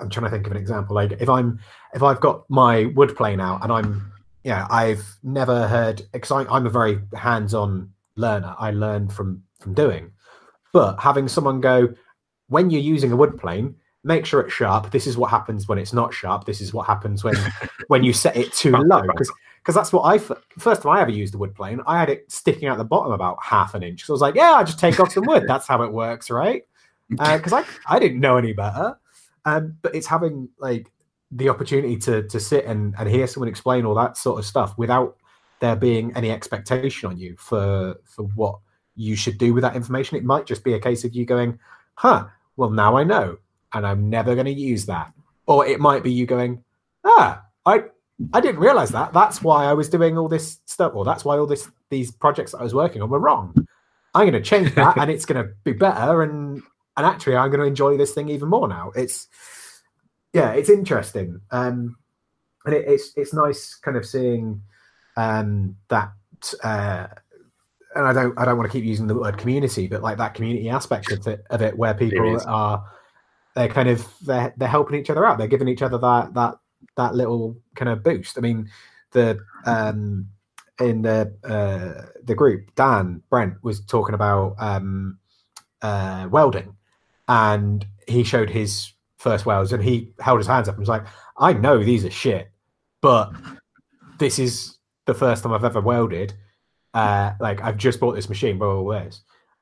[0.00, 1.60] I'm trying to think of an example, like if I'm
[1.94, 6.66] if I've got my wood plane out and I'm yeah, I've never heard because I'm
[6.66, 8.56] a very hands-on learner.
[8.58, 10.10] I learn from from doing,
[10.72, 11.94] but having someone go
[12.48, 14.90] when you're using a wood plane, make sure it's sharp.
[14.90, 16.44] This is what happens when it's not sharp.
[16.44, 17.36] This is what happens when
[17.88, 19.02] when you set it too low.
[19.02, 20.18] Because because that's what I
[20.58, 23.12] first time I ever used a wood plane, I had it sticking out the bottom
[23.12, 24.04] about half an inch.
[24.04, 25.44] So I was like, yeah, I just take off some wood.
[25.46, 26.62] That's how it works, right?
[27.08, 28.96] Because uh, I I didn't know any better.
[29.44, 30.90] Um, but it's having like
[31.30, 34.76] the opportunity to to sit and, and hear someone explain all that sort of stuff
[34.76, 35.16] without
[35.60, 38.58] there being any expectation on you for for what
[38.96, 40.16] you should do with that information.
[40.16, 41.58] It might just be a case of you going,
[41.94, 42.26] huh,
[42.56, 43.38] well now I know
[43.72, 45.12] and I'm never going to use that.
[45.46, 46.62] Or it might be you going,
[47.04, 47.84] ah, I
[48.32, 49.12] I didn't realize that.
[49.12, 52.54] That's why I was doing all this stuff, or that's why all this these projects
[52.54, 53.54] I was working on were wrong.
[54.14, 56.22] I'm going to change that, and it's going to be better.
[56.22, 56.62] And
[56.96, 58.92] and actually, I'm going to enjoy this thing even more now.
[58.94, 59.28] It's
[60.32, 61.96] yeah, it's interesting, um,
[62.64, 64.62] and it, it's it's nice kind of seeing
[65.16, 66.12] um, that.
[66.62, 67.08] Uh,
[67.94, 70.34] and I don't I don't want to keep using the word community, but like that
[70.34, 72.84] community aspect of it of it, where people are
[73.54, 75.38] they're kind of they're they're helping each other out.
[75.38, 76.54] They're giving each other that that
[76.96, 78.38] that little kind of boost.
[78.38, 78.70] I mean,
[79.12, 80.28] the um
[80.78, 85.18] in the uh the group, Dan Brent was talking about um
[85.82, 86.76] uh welding
[87.28, 91.06] and he showed his first welds and he held his hands up and was like,
[91.38, 92.50] I know these are shit,
[93.00, 93.32] but
[94.18, 96.34] this is the first time I've ever welded.
[96.94, 99.10] Uh, like I've just bought this machine, blah, blah, blah.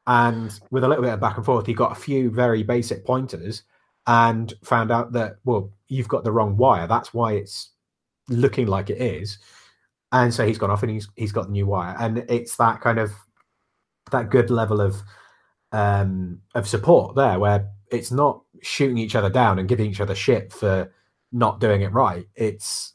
[0.06, 3.04] And with a little bit of back and forth, he got a few very basic
[3.04, 3.62] pointers
[4.06, 6.86] and found out that well you've got the wrong wire.
[6.86, 7.70] That's why it's
[8.28, 9.38] looking like it is.
[10.10, 11.94] And so he's gone off and he's he's got the new wire.
[11.98, 13.12] And it's that kind of
[14.10, 14.96] that good level of
[15.72, 20.14] um of support there where it's not shooting each other down and giving each other
[20.14, 20.90] shit for
[21.32, 22.26] not doing it right.
[22.34, 22.94] It's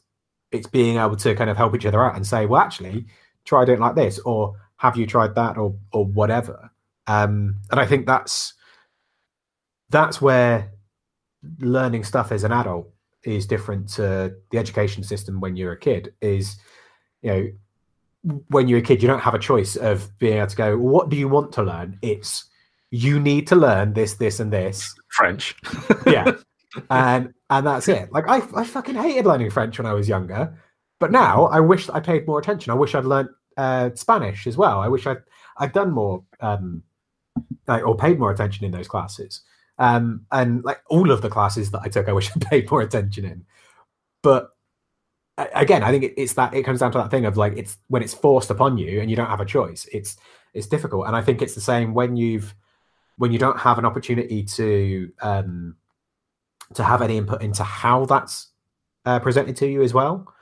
[0.50, 3.06] it's being able to kind of help each other out and say well actually
[3.44, 6.70] try doing it like this or have you tried that or or whatever.
[7.06, 8.54] Um and i think that's
[9.90, 10.72] that's where
[11.60, 12.90] learning stuff as an adult
[13.24, 16.56] is different to the education system when you're a kid is
[17.22, 17.48] you know
[18.48, 21.08] when you're a kid you don't have a choice of being able to go what
[21.10, 21.98] do you want to learn?
[22.02, 22.48] It's
[22.90, 24.94] you need to learn this this and this.
[25.08, 25.54] French.
[26.06, 26.32] Yeah.
[26.90, 28.10] And and that's it.
[28.10, 30.60] Like I, I fucking hated learning french when i was younger
[30.98, 34.56] but now i wish i paid more attention i wish i'd learned uh, spanish as
[34.56, 35.22] well i wish i'd
[35.58, 36.82] i'd done more um
[37.66, 39.42] like, or paid more attention in those classes
[39.78, 42.82] um, and like all of the classes that I took, I wish I paid more
[42.82, 43.44] attention in.
[44.22, 44.50] But
[45.36, 48.02] again, I think it's that it comes down to that thing of like it's when
[48.02, 49.88] it's forced upon you and you don't have a choice.
[49.92, 50.16] It's
[50.52, 52.54] it's difficult, and I think it's the same when you've
[53.16, 55.76] when you don't have an opportunity to um,
[56.74, 58.48] to have any input into how that's
[59.04, 60.32] uh, presented to you as well.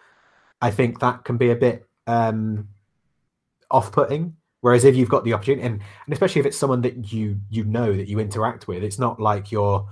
[0.62, 2.68] I think that can be a bit um,
[3.70, 7.40] off-putting Whereas if you've got the opportunity, and, and especially if it's someone that you
[7.50, 9.88] you know that you interact with, it's not like you're,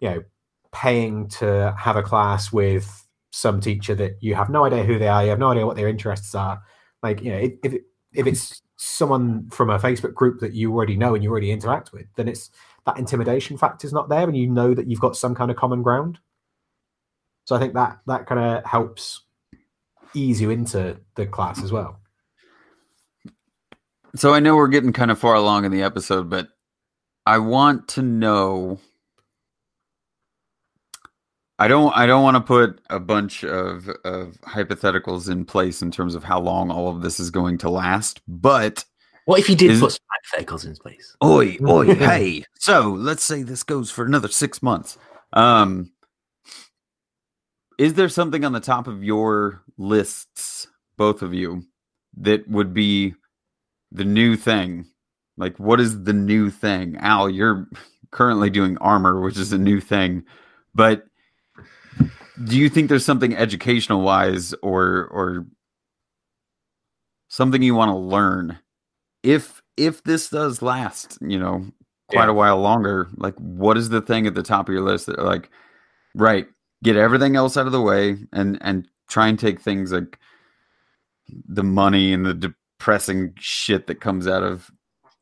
[0.00, 0.24] you know,
[0.72, 5.06] paying to have a class with some teacher that you have no idea who they
[5.06, 6.60] are, you have no idea what their interests are.
[7.00, 7.74] Like, you know, if
[8.12, 11.92] if it's someone from a Facebook group that you already know and you already interact
[11.92, 12.50] with, then it's
[12.86, 15.56] that intimidation factor is not there, and you know that you've got some kind of
[15.56, 16.18] common ground.
[17.44, 19.22] So I think that that kind of helps
[20.14, 22.00] ease you into the class as well.
[24.16, 26.48] So I know we're getting kind of far along in the episode, but
[27.26, 28.80] I want to know.
[31.58, 31.94] I don't.
[31.96, 36.24] I don't want to put a bunch of of hypotheticals in place in terms of
[36.24, 38.22] how long all of this is going to last.
[38.26, 38.84] But
[39.26, 41.16] what if you did is, put some hypotheticals in place?
[41.22, 42.44] Oi, oi, hey!
[42.58, 44.96] So let's say this goes for another six months.
[45.34, 45.90] Um,
[47.78, 50.66] is there something on the top of your lists,
[50.96, 51.62] both of you,
[52.16, 53.14] that would be
[53.92, 54.84] the new thing.
[55.36, 56.96] Like, what is the new thing?
[56.96, 57.68] Al, you're
[58.10, 60.24] currently doing armor, which is a new thing,
[60.74, 61.04] but
[62.44, 65.46] do you think there's something educational wise or or
[67.28, 68.58] something you want to learn
[69.22, 71.64] if if this does last you know
[72.08, 72.30] quite Yeah.
[72.30, 73.08] a while longer.
[73.16, 75.50] Like, what is the thing at the top of your list that, like,
[76.14, 76.46] right,
[76.82, 80.18] get everything else out of the way and and try and take things like
[81.48, 84.70] the money and the depressing shit that comes out of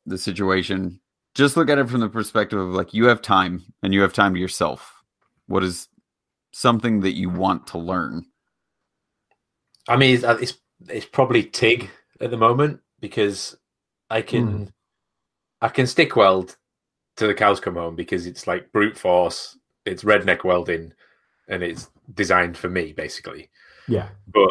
[0.04, 1.00] the situation.
[1.34, 4.12] Just look at it from the perspective of like you have time and you have
[4.12, 5.02] time to yourself.
[5.46, 5.88] What is
[6.52, 8.24] something that you want to learn?
[9.88, 10.54] I mean, it's, uh, it's
[10.88, 11.90] it's probably TIG
[12.20, 13.56] at the moment because
[14.10, 14.72] I can
[15.60, 16.56] I can stick weld
[17.16, 20.92] to the cows come home because it's like brute force, it's redneck welding,
[21.48, 23.50] and it's designed for me basically.
[23.88, 24.08] Yeah.
[24.26, 24.50] But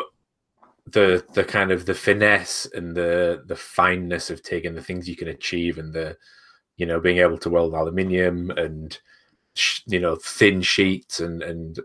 [0.87, 5.09] the the kind of the finesse and the the fineness of TIG and the things
[5.09, 6.15] you can achieve and the
[6.77, 8.97] you know being able to weld aluminium and
[9.55, 11.79] sh- you know thin sheets and and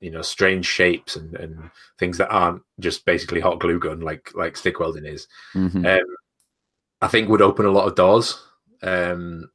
[0.00, 4.30] you know strange shapes and and things that aren't just basically hot glue gun like
[4.34, 5.98] like stick welding is Mhm.
[5.98, 6.06] um,
[7.02, 8.40] I think would open a lot of doors,
[8.82, 9.50] um,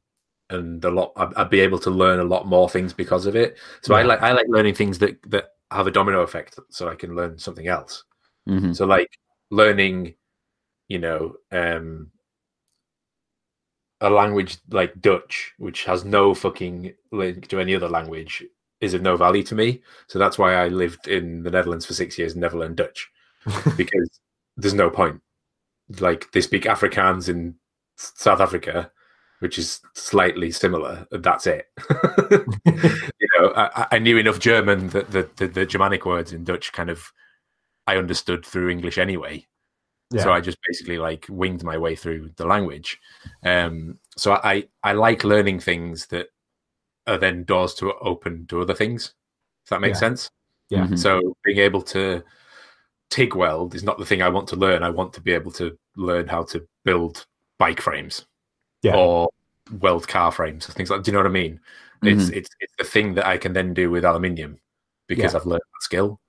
[0.50, 1.12] and a lot.
[1.16, 3.56] I'd, I'd be able to learn a lot more things because of it.
[3.82, 6.94] So I like I like learning things that that have a domino effect, so I
[6.94, 8.04] can learn something else.
[8.48, 8.74] Mhm.
[8.74, 9.10] So like
[9.50, 10.14] learning,
[10.88, 12.10] you know, um,
[14.00, 18.44] a language like Dutch, which has no fucking link to any other language,
[18.80, 19.82] is of no value to me.
[20.06, 23.10] So that's why I lived in the Netherlands for six years and never learned Dutch
[23.76, 24.20] because
[24.56, 25.20] there's no point.
[25.98, 27.56] Like they speak Afrikaans in
[27.96, 28.90] South Africa,
[29.40, 31.06] which is slightly similar.
[31.10, 31.66] That's it.
[32.66, 36.72] you know, I, I knew enough German that the, the the Germanic words in Dutch
[36.72, 37.12] kind of
[37.86, 39.46] I understood through English anyway.
[40.10, 40.22] Yeah.
[40.22, 42.98] So I just basically like winged my way through the language.
[43.42, 46.28] Um, so I I like learning things that
[47.06, 49.14] are then doors to open to other things.
[49.64, 50.00] If that makes Yeah.
[50.08, 50.30] sense?
[50.68, 50.86] Yeah.
[50.86, 50.98] Mhm.
[50.98, 52.22] So being able to
[53.08, 54.82] TIG weld is not the thing I want to learn.
[54.82, 57.26] I want to be able to learn how to build
[57.58, 58.26] bike frames
[58.82, 58.96] Yeah.
[58.96, 59.30] or
[59.80, 61.02] weld car frames, things like.
[61.02, 61.60] Do you know what I mean?
[62.02, 62.36] It's Mhm.
[62.36, 64.58] it's it's the thing that I can then do with aluminium
[65.06, 65.38] because Yeah.
[65.40, 66.20] I've learned that skill.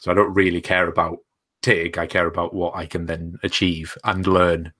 [0.00, 1.18] So I don't really care about
[1.62, 1.96] TIG.
[1.98, 4.72] I care about what I can then achieve and learn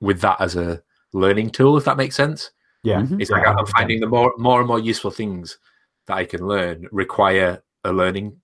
[0.00, 1.76] with that as a learning tool.
[1.76, 2.50] If that makes sense.
[2.82, 3.00] yeah.
[3.02, 3.20] Mhm.
[3.20, 5.58] It's Yeah, like I'm finding the more more and more useful things
[6.06, 8.40] that I can learn require a learning.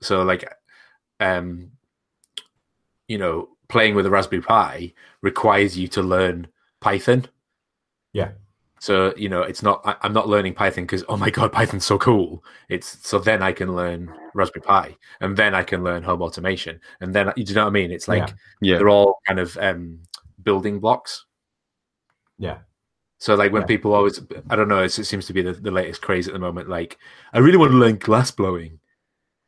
[0.00, 0.44] So like,
[1.20, 1.70] um,
[3.08, 6.48] you know, playing with a Raspberry Pi requires you to learn
[6.82, 7.26] Python.
[8.12, 8.32] Yeah.
[8.80, 9.80] So you know, it's not.
[9.84, 12.42] I, I'm not learning Python because oh my god, Python's so cool.
[12.68, 16.80] It's so then I can learn Raspberry Pi, and then I can learn home automation,
[17.00, 17.92] and then you know what I mean.
[17.92, 18.34] It's like Yeah.
[18.60, 18.78] Yeah.
[18.78, 20.00] they're all kind of um,
[20.42, 21.24] building blocks.
[22.38, 22.58] Yeah.
[23.18, 23.66] So like when Yeah.
[23.68, 24.20] people always,
[24.50, 26.68] I don't know, it's, it seems to be the, the latest craze at the moment.
[26.68, 26.98] Like,
[27.32, 28.80] I really want to learn glass blowing.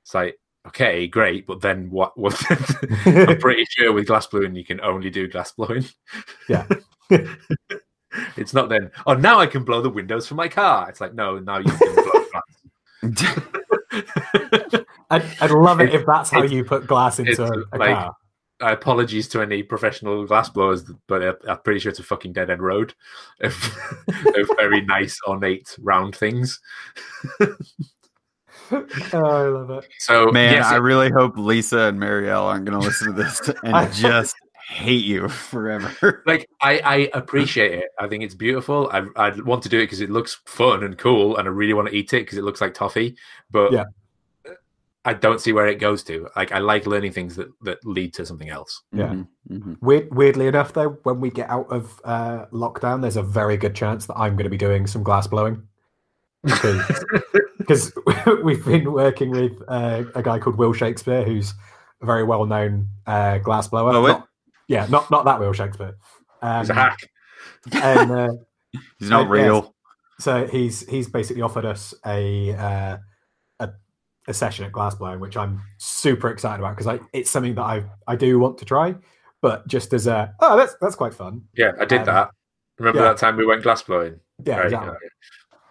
[0.05, 2.17] It's like, okay, great, but then what?
[2.17, 2.41] What?
[3.05, 5.85] I'm pretty sure with glass blowing you can only do glass blowing.
[6.49, 6.69] Yeah.
[8.37, 8.91] it's not then.
[9.07, 10.89] Oh, now I can blow the windows for my car.
[10.89, 13.45] It's like, no, now you can blow glass.
[15.11, 17.95] I'd, I'd love it It's- if that's how you put glass into a, a like-
[17.95, 18.15] car.
[18.63, 22.33] Uh, apologies to any professional glass blowers, but uh, I'm pretty sure it's a fucking
[22.33, 22.95] dead end road
[23.41, 23.53] of,
[24.09, 26.61] of very nice ornate round things.
[27.41, 27.57] oh,
[29.13, 29.89] I love it.
[29.99, 33.41] So Man, yes, I really hope Lisa and Marielle aren't going to listen to this
[33.65, 34.37] I- and just
[34.69, 36.23] hate you forever.
[36.27, 37.89] like I, I appreciate it.
[37.99, 38.91] I think it's beautiful.
[38.93, 41.75] I I want to do it because it looks fun and cool, and I really
[41.75, 43.17] want to eat it because it looks like toffee.
[43.51, 43.85] But Yeah.
[45.07, 46.29] I don't see where it goes to.
[46.35, 48.83] Like I like learning things that that lead to something else.
[48.91, 49.09] Yeah.
[49.09, 49.77] Mhm, mhm.
[49.83, 53.75] Weird, weirdly enough, though, when we get out of uh, lockdown, there's a very good
[53.75, 55.63] chance that I'm going to be doing some glass blowing
[56.43, 57.93] because
[58.45, 61.53] we've been working with uh, a guy called Will Shakespeare, who's
[62.01, 63.93] a very well-known uh, glass blower.
[63.93, 64.09] Oh, it?
[64.09, 64.29] Not-
[64.69, 65.97] yeah, not not that Will Shakespeare.
[66.43, 66.99] Um, It's a hack.
[67.73, 68.29] and uh,
[68.99, 69.75] He's not real.
[70.21, 72.97] so he's he's basically offered us a uh,
[73.61, 73.71] a,
[74.29, 78.17] a session at glassblowing, which I'm super excited about because it's something that I I
[78.17, 78.95] do want to try,
[79.43, 81.43] but just as a oh that's that's quite fun.
[81.57, 82.31] Yeah, I did Um, that.
[82.79, 83.09] Remember yeah.
[83.11, 84.19] that time we went glass blowing?
[84.45, 85.09] Yeah, Right, exactly.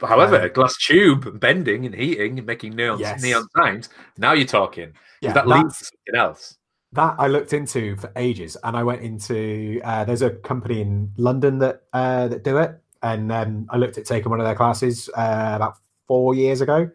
[0.02, 3.22] however, Um, glass tube bending and heating and making neon Yes.
[3.22, 3.90] neon signs.
[4.18, 4.94] Now you're talking.
[5.22, 6.58] Yeah, that leads to something else.
[6.94, 11.12] That I looked into for ages, and I went into uh, there's a company in
[11.18, 14.56] London that uh, that do it, and um, I looked at taking one of their
[14.56, 15.78] classes uh, about
[16.08, 16.90] four years ago,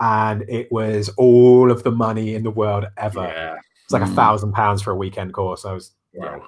[0.00, 3.20] and it was all of the money in the world ever.
[3.20, 3.56] Yeah.
[3.84, 4.14] It's like a Mm.
[4.14, 5.64] thousand pounds for a weekend course.
[5.64, 6.42] I was, Wow.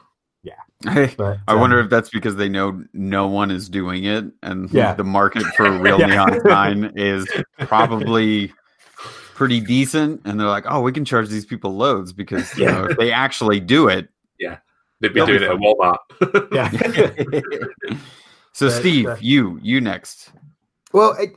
[0.86, 4.24] I, but I um, wonder if that's because they know no one is doing it,
[4.42, 4.94] and Yeah.
[4.94, 6.06] the market for real Yeah.
[6.06, 7.26] neon sign is
[7.60, 8.52] probably
[9.34, 10.22] pretty decent.
[10.24, 12.70] And they're like, "Oh, we can charge these people loads because you Yeah.
[12.72, 14.08] know, if they actually do it,
[14.38, 14.58] yeah,
[15.00, 15.98] They'd be doing be it at Walmart.
[16.52, 17.98] yeah.
[18.52, 20.30] So, The- Steve, the- you you next.
[20.92, 21.36] Well, it,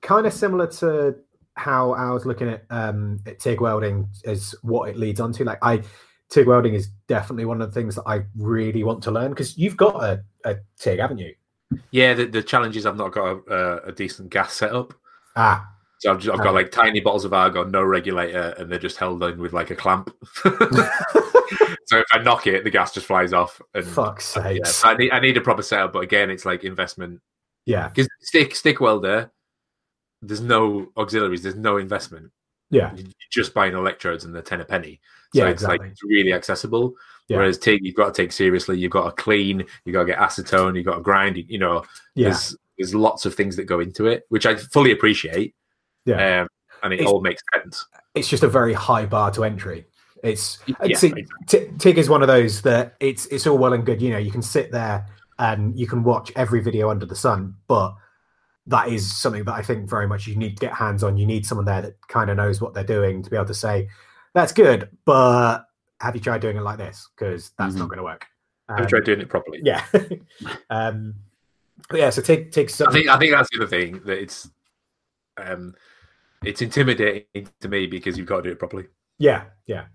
[0.00, 1.16] kind of similar to
[1.54, 5.44] how I was looking at um, at TIG welding is what it leads on to.
[5.44, 5.82] Like I,
[6.30, 9.58] TIG welding is definitely one of the things that I really want to learn because
[9.58, 11.34] you've got a, a TIG, haven't you?
[11.90, 14.94] Yeah, the, the challenge is I've not got a, a, a decent gas setup.
[15.36, 15.68] Ah,
[15.98, 18.98] So I've, just, I've got like tiny bottles of argon, no regulator, and they're just
[18.98, 20.14] held in with like a clamp.
[21.86, 23.60] so if I knock it, the gas just flies off.
[23.74, 24.74] And fuck's yeah, sakes.
[24.76, 27.20] so I need I need a proper setup, but again, it's like investment
[27.64, 29.30] Yeah, because stick stick welder.
[30.20, 31.42] There's no auxiliaries.
[31.42, 32.30] There's no investment.
[32.70, 35.00] yeah, You're just buying electrodes and they're ten a penny.
[35.34, 35.78] So yeah, it's exactly.
[35.78, 36.94] like it's really accessible.
[37.28, 37.38] Yeah.
[37.38, 38.78] Whereas TIG, you've got to take seriously.
[38.78, 39.64] You've got to clean.
[39.84, 40.76] You've got to get acetone.
[40.76, 41.36] You've got to grind.
[41.36, 41.84] You know,
[42.14, 45.54] yeah, there's there's lots of things that go into it, which I fully appreciate.
[46.06, 46.42] Yeah.
[46.42, 46.48] um,
[46.82, 47.86] and it It's- all makes sense.
[48.14, 49.86] it's just a very high bar to entry.
[50.22, 51.26] It's Yeah, see, exactly.
[51.46, 54.00] T- TIG is one of those that it's it's all well and good.
[54.00, 55.06] You know, you can sit there
[55.38, 57.94] and you can watch every video under the sun, but
[58.66, 61.16] that is something that I think very much you need to get hands on.
[61.18, 63.54] You need someone there that kind of knows what they're doing to be able to
[63.54, 63.88] say
[64.34, 65.66] that's good, but
[66.00, 67.08] have you tried doing it like this?
[67.16, 67.88] Because that's not Mhm.
[67.90, 68.26] going to work.
[68.68, 69.60] I've Um, tried doing it properly.
[69.62, 69.84] Yeah.
[70.70, 71.14] um,
[71.92, 72.10] yeah.
[72.10, 72.70] So TIG TIG.
[72.86, 74.50] I think I think that's the other thing that it's
[75.36, 75.74] um
[76.44, 78.86] it's intimidating to me because you've got to do it properly.
[79.18, 79.86] Yeah, yeah.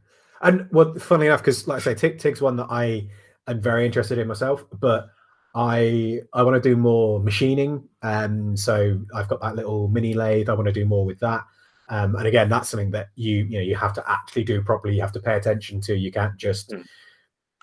[0.41, 3.07] And well, funnily enough, because like I say, Tig Tig's one that I
[3.47, 5.07] am very interested in myself, but
[5.53, 7.87] I I want to do more machining.
[8.01, 10.49] Um, so I've got that little mini lathe.
[10.49, 11.43] I want to do more with that.
[11.89, 14.95] Um, and again, that's something that you you know you have to actually do properly.
[14.95, 15.95] You have to pay attention to.
[15.95, 16.85] You can't just Mm.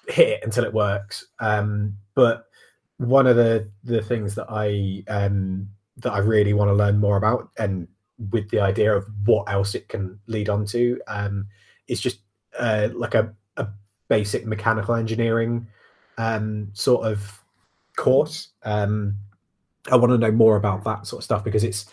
[0.09, 1.27] hit it until it works.
[1.41, 2.45] Um, but
[2.99, 7.17] one of the the things that I um, that I really want to learn more
[7.17, 7.89] about, and
[8.31, 11.47] with the idea of what else it can lead on to, um,
[11.87, 12.21] is just
[12.59, 13.69] uh, like a, a
[14.09, 15.67] basic mechanical engineering
[16.19, 17.43] um, sort of
[17.97, 18.49] course.
[18.65, 19.15] Um,
[19.91, 21.87] I want to know more about that sort of stuff because it's,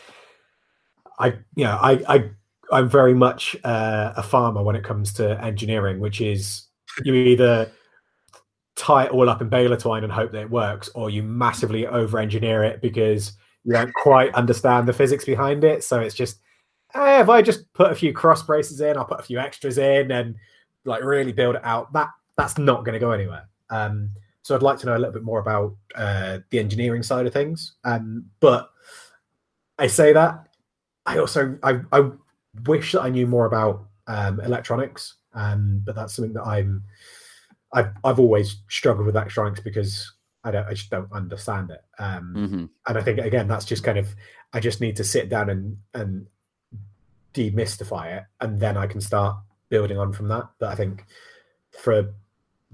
[1.17, 2.30] I you know I I
[2.71, 6.65] I'm very much uh, a farmer when it comes to engineering, which is
[7.03, 7.71] you either
[8.76, 11.88] tie it all up in baler twine and hope that it works, or you massively
[11.88, 13.34] over engineer it because
[13.66, 15.84] you don't quite understand the physics behind it.
[15.84, 16.39] So it's just,
[16.93, 20.11] if I just put a few cross braces in, I'll put a few extras in
[20.11, 20.36] and
[20.86, 21.91] like really build it out.
[21.93, 23.49] That that's not going to go anywhere.
[23.70, 24.11] Um,
[24.43, 27.34] so I'd like to know a little bit more about uh, the engineering side of
[27.34, 27.74] things.
[27.84, 28.70] Um, but
[29.80, 30.47] I say that
[31.05, 32.11] I also I, I
[32.66, 35.16] wish that I knew more about um, electronics.
[35.34, 36.84] Um, but that's something that I'm
[37.74, 40.13] I've I've always struggled with electronics because
[40.45, 41.81] I don't I just don't understand it.
[41.99, 42.69] Um, Mhm.
[42.87, 44.15] and I think again that's just kind of
[44.53, 46.27] I just need to sit down and and
[47.33, 49.35] demystify it, and then I can start
[49.69, 50.49] building on from that.
[50.59, 51.05] But I think
[51.71, 52.13] for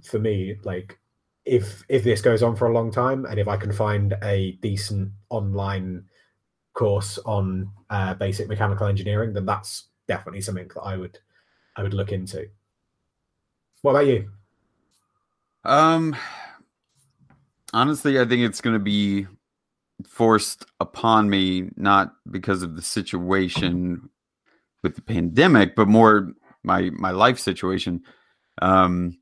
[0.03, 0.99] for me, like
[1.45, 4.51] if if this goes on for a long time, and if I can find a
[4.61, 6.05] decent online
[6.73, 11.17] course on uh, basic mechanical engineering, then that's definitely something that I would
[11.75, 12.49] I would look into.
[13.81, 14.29] What about you?
[15.63, 16.15] Um,
[17.73, 19.27] honestly, I think it's going to be
[20.07, 24.09] forced upon me, not because of the situation
[24.83, 26.31] with the pandemic, but more
[26.63, 28.03] my my life situation.
[28.61, 29.17] Um,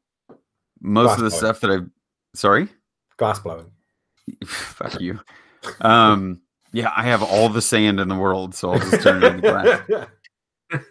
[0.81, 1.89] most of the stuff that I've
[2.33, 2.69] sorry,
[3.17, 3.71] Glass blowing.
[4.45, 5.19] fuck you.
[5.81, 6.41] Um,
[6.71, 9.41] yeah, I have all the sand in the world, so I'll just turn it into
[9.41, 10.07] glass.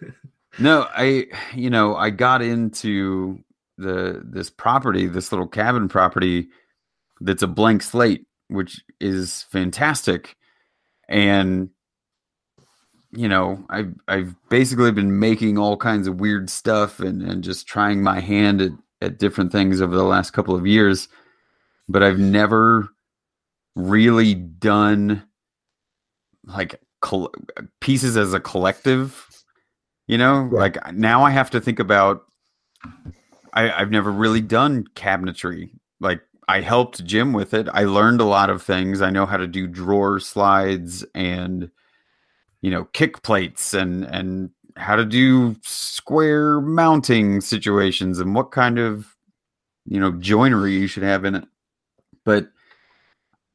[0.61, 3.39] No, I you know, I got into
[3.77, 6.49] the this property, this little cabin property
[7.21, 10.37] that's a blank slate, which is fantastic.
[11.09, 11.71] And
[13.13, 17.67] you know, I've I've basically been making all kinds of weird stuff and, and just
[17.67, 21.09] trying my hand at, at different things over the last couple of years.
[21.89, 22.89] But I've never
[23.75, 25.23] really done
[26.45, 27.33] like col-
[27.81, 29.25] pieces as a collective
[30.09, 30.59] you know Yeah.
[30.59, 32.23] like now i have to think about
[33.53, 37.69] I, i've never really done cabinetry like i helped jim with it.
[37.73, 39.03] I learned a lot of things.
[39.03, 41.71] I know how to do drawer slides and
[42.63, 48.79] you know kick plates and and how to do square mounting situations and what kind
[48.79, 49.15] of
[49.85, 51.45] you know joinery you should have in it.
[52.25, 52.51] But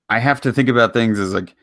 [0.10, 1.56] i have to think about things as like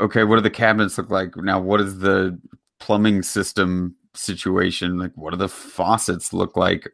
[0.00, 1.36] okay what do the cabinets look like?
[1.36, 2.38] Now what is the
[2.78, 4.98] plumbing system situation?
[4.98, 6.88] Like what do the faucets look like?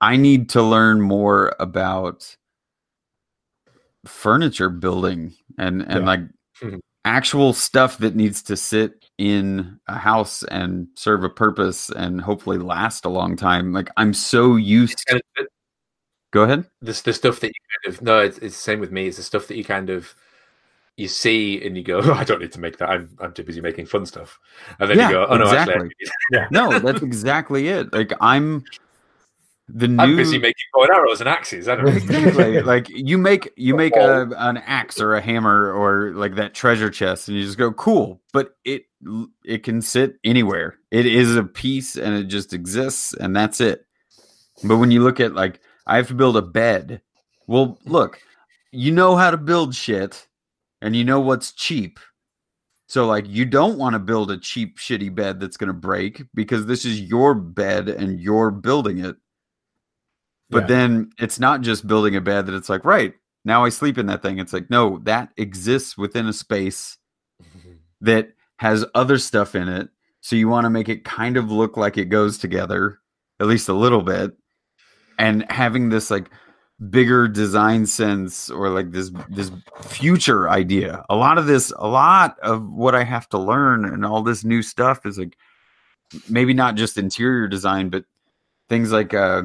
[0.00, 2.36] I need to learn more about
[4.06, 6.06] furniture building and and Yeah.
[6.06, 6.20] like
[6.62, 6.80] Mhm.
[7.04, 12.58] actual stuff that needs to sit in a house and serve a purpose and hopefully
[12.58, 15.22] last a long time like i'm so used it-
[16.32, 16.66] Go ahead.
[16.82, 17.52] This the stuff that you
[17.84, 19.06] kind of no, it's, it's the same with me.
[19.06, 20.14] It's the stuff that you kind of
[20.98, 22.90] you see and you go, oh, I don't need to make that.
[22.90, 24.38] I'm I'm too busy making fun stuff.
[24.78, 25.74] And then Yeah, you go, oh no, exactly.
[25.74, 25.90] actually,
[26.32, 26.48] Yeah.
[26.50, 27.90] No, that's exactly it.
[27.92, 28.64] Like I'm
[29.68, 31.68] the new I'm busy making bow and arrows and axes.
[31.68, 31.92] I don't know.
[31.92, 32.62] exactly.
[32.62, 36.90] Like you make you make a, an axe or a hammer or like that treasure
[36.90, 38.20] chest and you just go cool.
[38.32, 38.84] But it
[39.44, 40.78] it can sit anywhere.
[40.90, 43.86] It is a piece and it just exists and that's it.
[44.62, 47.02] But when you look at like i have to build a bed.
[47.48, 48.20] Well look
[48.72, 50.26] you know how to build shit
[50.82, 51.98] and you know what's cheap.
[52.88, 56.22] So like you don't want to build a cheap shitty bed that's going to break
[56.34, 59.16] because this is your bed and you're building it
[60.50, 60.66] but Yeah.
[60.76, 64.06] then it's not just building a bed that it's like, right, now I sleep in
[64.06, 64.38] that thing.
[64.38, 66.98] It's like, no, that exists within a space
[68.00, 69.88] that has other stuff in it.
[70.20, 72.98] So you want to make it kind of look like it goes together,
[73.38, 74.32] at least a little bit.
[75.18, 76.30] And having this like
[76.90, 79.50] bigger design sense or like this this
[79.82, 81.04] future idea.
[81.08, 84.44] A lot of this, a lot of what I have to learn and all this
[84.44, 85.36] new stuff is like
[86.28, 88.04] maybe not just interior design, but
[88.68, 89.42] things like uh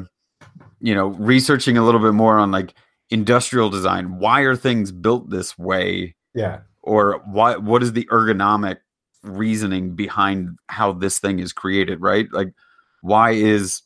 [0.82, 2.74] you know researching a little bit more on like
[3.10, 4.18] industrial design.
[4.18, 6.16] Why are things built this way?
[6.34, 6.60] Yeah.
[6.82, 8.78] or why what is the ergonomic
[9.22, 12.26] reasoning behind how this thing is created right?
[12.32, 12.54] Like
[13.02, 13.82] why is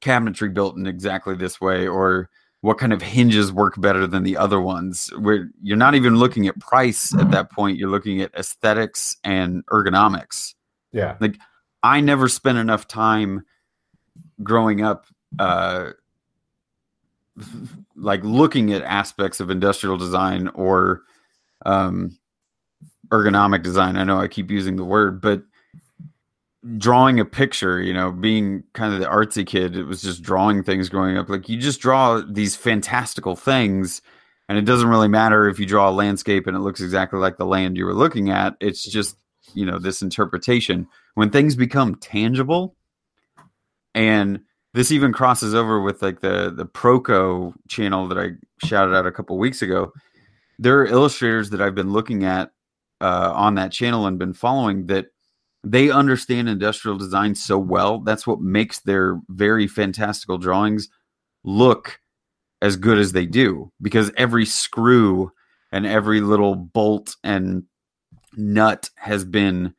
[0.00, 1.86] cabinetry built in exactly this way?
[1.88, 2.28] Or
[2.60, 5.10] what kind of hinges work better than the other ones?
[5.18, 7.78] Where you're not even looking at price at that point.
[7.78, 10.54] You're looking at aesthetics and ergonomics.
[10.92, 11.16] Yeah.
[11.20, 11.36] Like
[11.82, 13.44] i never spent enough time
[14.42, 15.06] growing up
[15.38, 15.90] uh
[17.94, 21.02] like looking at aspects of industrial design or
[21.64, 22.18] um
[23.08, 23.96] ergonomic design.
[23.96, 25.42] I know I keep using the word, but
[26.76, 30.62] drawing a picture, you know, being kind of the artsy kid, it was just drawing
[30.62, 31.28] things growing up.
[31.28, 34.02] Like you just draw these fantastical things
[34.48, 37.36] and it doesn't really matter if you draw a landscape and it looks exactly like
[37.36, 38.54] the land you were looking at.
[38.60, 39.16] It's just,
[39.54, 42.74] you know, this interpretation when things become tangible
[43.94, 44.40] and
[44.76, 48.32] this even crosses over with like the the Proko channel that i
[48.64, 49.90] shouted out a couple weeks ago.
[50.58, 52.50] There are illustrators that i've been looking at
[53.00, 55.06] uh, on that channel and been following that
[55.64, 58.00] they understand industrial design so well.
[58.00, 60.90] That's what makes their very fantastical drawings
[61.42, 61.98] look
[62.60, 65.32] as good as they do because every screw
[65.72, 67.64] and every little bolt and
[68.36, 69.74] nut has been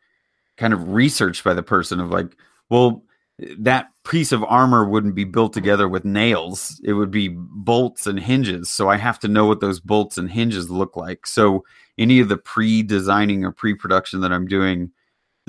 [0.57, 2.35] kind of researched by the person of like
[2.71, 3.03] well
[3.39, 6.81] that piece of armor wouldn't be built together with nails.
[6.83, 8.69] It would be bolts and hinges.
[8.69, 11.27] So i have to know what those bolts and hinges look like.
[11.27, 11.63] So
[11.97, 14.91] any of the pre-designing or pre-production that i'm doing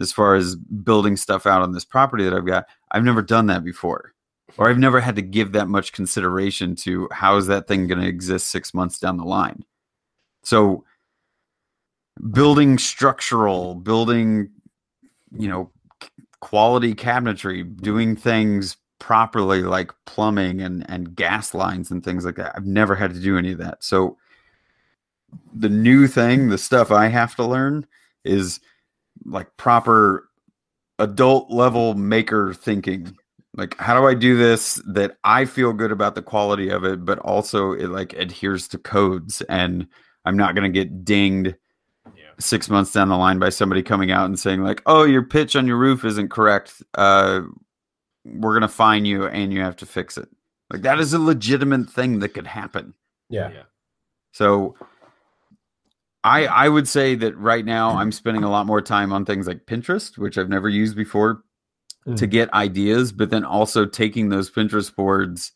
[0.00, 3.46] as far as building stuff out on this property that i've got i've never done
[3.46, 4.12] that before.
[4.58, 8.00] Or i've never had to give that much consideration to how is that thing going
[8.00, 9.64] to exist six months down the line.
[10.42, 10.84] So
[12.32, 14.50] building structural building
[15.30, 15.70] you know
[16.40, 22.52] quality cabinetry, doing things properly like plumbing and and gas lines and things like that.
[22.56, 23.82] I've never had to do any of that.
[23.82, 24.16] So
[25.54, 27.86] the new thing, the stuff I have to learn
[28.24, 28.60] is
[29.24, 30.28] like proper
[30.98, 33.16] adult level maker thinking.
[33.54, 37.04] Like how do I do this that I feel good about the quality of it
[37.04, 39.86] but also it like adheres to codes and
[40.24, 41.54] I'm not going to get dinged.
[42.40, 45.56] Six months down the line by somebody coming out and saying like, "Oh, your pitch
[45.56, 46.82] on your roof isn't correct.
[46.94, 47.42] Uh,
[48.24, 50.28] we're gonna fine you, and you have to fix it."
[50.70, 52.94] Like that is a legitimate thing that could happen.
[53.28, 53.50] Yeah.
[53.50, 53.62] Yeah.
[54.32, 54.76] So,
[56.24, 59.46] I I would say that right now I'm spending a lot more time on things
[59.46, 61.42] like Pinterest, which I've never used before,
[62.06, 62.30] to Mm.
[62.30, 65.52] get ideas, but then also taking those Pinterest boards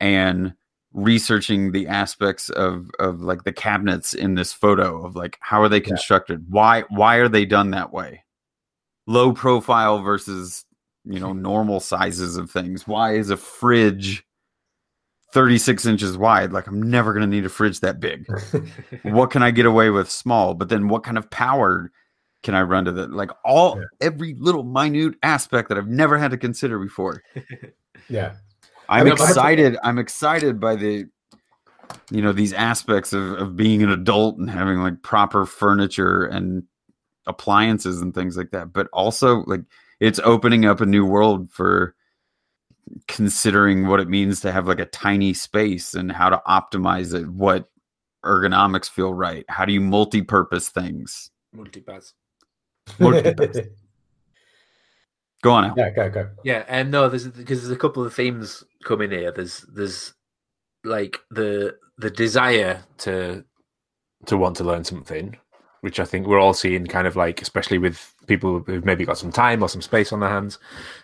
[0.00, 0.54] and
[0.94, 5.68] researching the aspects of of like the cabinets in this photo of like how are
[5.68, 6.46] they constructed?
[6.48, 8.24] Why why are they done that way?
[9.06, 10.64] Low profile versus
[11.04, 12.86] you know normal sizes of things.
[12.86, 14.24] Why is a fridge
[15.34, 16.52] 36 inches wide?
[16.52, 18.26] Like i'm never going to need a fridge that big.
[19.02, 20.54] What can i get away with small?
[20.54, 21.90] But then what kind of power
[22.42, 23.12] can i run to that?
[23.12, 23.84] Like all Yeah.
[24.00, 27.22] every little minute aspect that i've never had to consider before.
[28.08, 28.36] Yeah.
[28.88, 29.76] I'm know, but- excited.
[29.82, 31.06] I'm excited by the,
[32.10, 36.64] you know, these aspects of, of being an adult and having like proper furniture and
[37.26, 38.72] appliances and things like that.
[38.72, 39.62] But also, like,
[40.00, 41.94] it's opening up a new world for
[43.06, 47.28] considering what it means to have like a tiny space and how to optimize it.
[47.28, 47.68] What
[48.24, 49.44] ergonomics feel right?
[49.48, 51.30] How do you multi-purpose things?
[51.54, 52.12] Multipass.
[52.98, 53.34] Multi-
[55.42, 55.64] Go on.
[55.66, 55.74] Al.
[55.76, 55.90] yeah.
[55.90, 56.30] Go go.
[56.44, 59.30] Yeah, and no, there's because there's a couple of themes coming here.
[59.30, 60.14] There's there's
[60.84, 63.44] like the the desire to
[64.26, 65.36] to want to learn something,
[65.80, 69.18] which I think we're all seeing, kind of like, especially with people who've maybe got
[69.18, 70.58] some time or some space on their hands.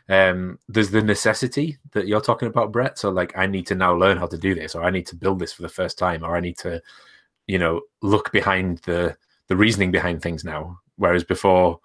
[0.09, 2.98] Um, there's the necessity that you're talking about, Brett.
[2.98, 5.16] So, like, I need to now learn how to do this, or I need to
[5.16, 6.82] build this for the first time, or I need to,
[7.47, 9.16] you know, look behind the
[9.48, 10.78] the reasoning behind things now.
[10.97, 11.81] Whereas before,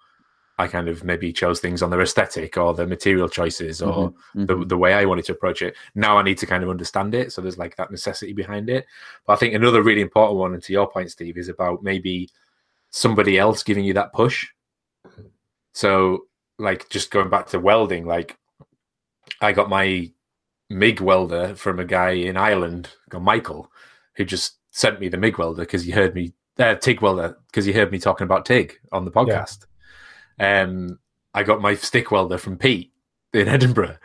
[0.60, 4.46] I kind of maybe chose things on their aesthetic or their material choices or Mhm,
[4.46, 4.68] the, mhm.
[4.68, 5.74] the way I wanted to approach it.
[5.94, 7.32] Now I need to kind of understand it.
[7.32, 8.84] So there's like that necessity behind it.
[9.26, 12.28] But I think another really important one, and to your point, Steve, is about maybe
[12.90, 14.46] somebody else giving you that push.
[15.72, 16.26] So,
[16.58, 18.36] like, just going back to welding, like,
[19.40, 20.10] I got my
[20.68, 23.70] MIG welder from a guy in Ireland called Michael,
[24.16, 27.64] who just sent me the MIG welder because he heard me, uh, TIG welder, because
[27.64, 29.66] he heard me talking about TIG on the podcast.
[30.40, 30.98] Um,
[31.34, 32.92] I got my stick welder from Pete
[33.32, 33.98] in Edinburgh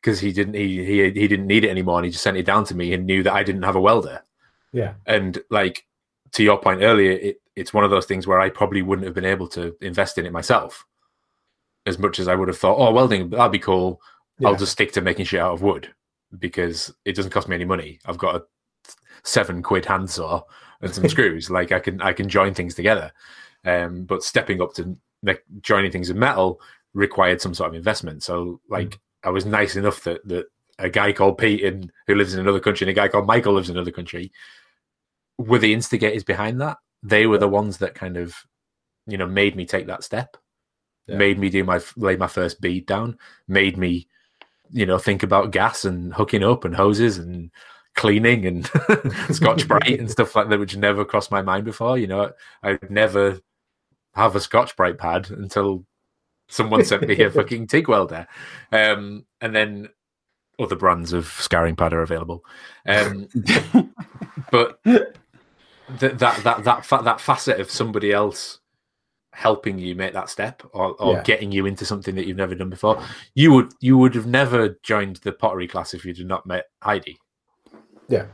[0.00, 2.46] because he didn't he, he he didn't need it anymore and he just sent it
[2.46, 4.22] down to me and knew that I didn't have a welder.
[4.72, 4.94] Yeah.
[5.06, 5.86] And like
[6.32, 9.14] to your point earlier, it, it's one of those things where I probably wouldn't have
[9.14, 10.86] been able to invest in it myself
[11.86, 14.00] as much as I would have thought, oh, welding, that'd be cool.
[14.44, 15.92] I'll just stick to making shit out of wood
[16.38, 17.98] because it doesn't cost me any money.
[18.06, 18.44] I've got a
[19.22, 20.42] seven quid handsaw
[20.80, 21.50] and some screws.
[21.50, 23.12] Like I can I can join things together.
[23.64, 26.60] Um, but stepping up to make, joining things in metal
[26.94, 28.22] required some sort of investment.
[28.22, 28.98] So like mm.
[29.24, 30.46] I was nice enough that that
[30.78, 33.52] a guy called Pete in, who lives in another country and a guy called Michael
[33.52, 34.32] lives in another country
[35.38, 36.78] were the instigators behind that.
[37.02, 38.34] They were the ones that kind of
[39.06, 40.36] you know made me take that step,
[41.06, 41.16] Yeah.
[41.16, 43.18] made me do my lay my first bead down,
[43.48, 44.08] made me
[44.70, 47.50] you know think about gas and hooking up and hoses and
[47.96, 48.66] cleaning and
[49.30, 52.30] scotch bright and stuff like that which never crossed my mind before you know
[52.62, 53.40] i'd never
[54.14, 55.84] have a Scotch-Brite pad until
[56.48, 58.26] someone sent me a fucking TIG welder
[58.72, 59.88] um and then
[60.58, 62.44] other brands of scouring pad are available
[62.86, 63.28] um
[64.50, 65.04] but th-
[65.98, 68.58] that that that fa- that facet of somebody else
[69.32, 71.22] helping you make that step or, or Yeah.
[71.22, 73.00] getting you into something that you've never done before
[73.34, 76.64] you would you would have never joined the pottery class if you did not met
[76.82, 77.16] heidi
[78.08, 78.26] Yeah.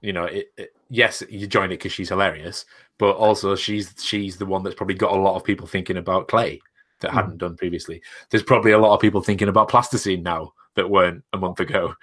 [0.00, 2.66] you know it, it- yes you join it because she's hilarious
[2.98, 6.28] but also she's she's the one that's probably got a lot of people thinking about
[6.28, 6.60] clay
[7.00, 7.14] that Mm.
[7.14, 8.00] hadn't done previously
[8.30, 11.94] there's probably a lot of people thinking about plasticine now that weren't a month ago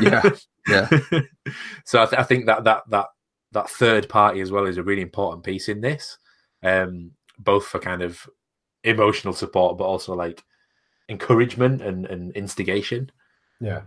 [0.00, 0.22] Yeah,
[0.66, 0.88] yeah.
[1.84, 3.06] so I, th- I think that that that
[3.52, 6.18] that third party as well is a really important piece in this
[6.62, 8.28] um both for kind of
[8.84, 10.42] emotional support but also like
[11.08, 13.10] encouragement and, and instigation
[13.60, 13.82] Yeah.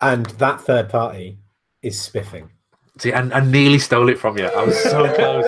[0.00, 1.38] And that third party
[1.82, 2.50] is spiffing.
[2.98, 5.46] See I, I nearly stole it from you i was so close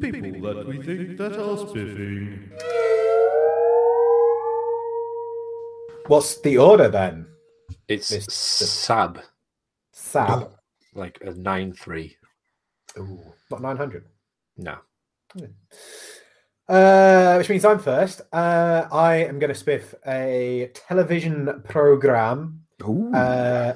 [0.00, 2.50] People that we think that are spiffing.
[6.06, 7.26] What's the order then?
[7.88, 9.20] it's Miss- sab
[9.92, 10.50] Sab.
[10.94, 12.14] like a 9-3
[12.98, 14.04] Ooh, not 900.
[14.58, 14.76] no
[15.32, 15.44] hmm.
[16.68, 18.20] Uh, which means I'm first.
[18.30, 22.60] Uh, I am going to spiff a television program,
[23.14, 23.72] uh,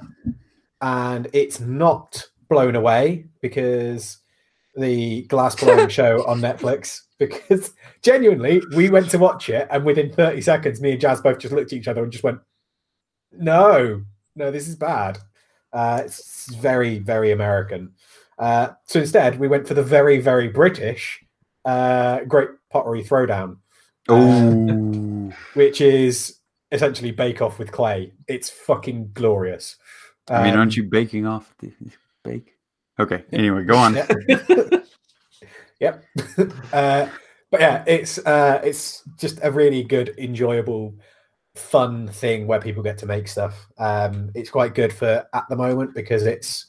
[0.83, 4.19] and it's not blown away because
[4.77, 7.01] the glass blowing show on Netflix.
[7.19, 11.39] Because genuinely, we went to watch it, and within 30 seconds, me and Jazz both
[11.39, 12.41] just looked at each other and just went,
[13.33, 14.03] "No,
[14.37, 15.19] no, this is bad."
[15.73, 17.93] Uh, it's very, very American.
[18.39, 21.25] Uh, so instead, we went for the very, very British
[21.65, 23.59] uh, Great Pottery Throwdown,
[24.11, 25.33] Ooh.
[25.55, 26.39] which is
[26.73, 28.13] essentially Bake Off with clay.
[28.29, 29.77] It's fucking glorious.
[30.29, 31.73] I mean, Um, aren't you baking off the
[32.25, 32.57] bake?
[32.99, 33.25] Okay.
[33.33, 33.97] Anyway, go on.
[33.97, 34.07] Yeah.
[35.81, 36.05] yep.
[36.73, 37.09] uh,
[37.51, 40.95] but yeah, it's uh, it's just a really good, enjoyable,
[41.55, 43.67] fun thing where people get to make stuff.
[43.79, 46.67] Um, it's quite good for at the moment because it's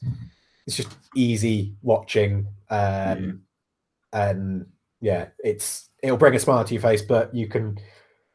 [0.67, 3.43] it's just easy watching, um,
[4.11, 4.65] and
[5.03, 7.77] yeah, it's it'll bring a smile to your face, but you can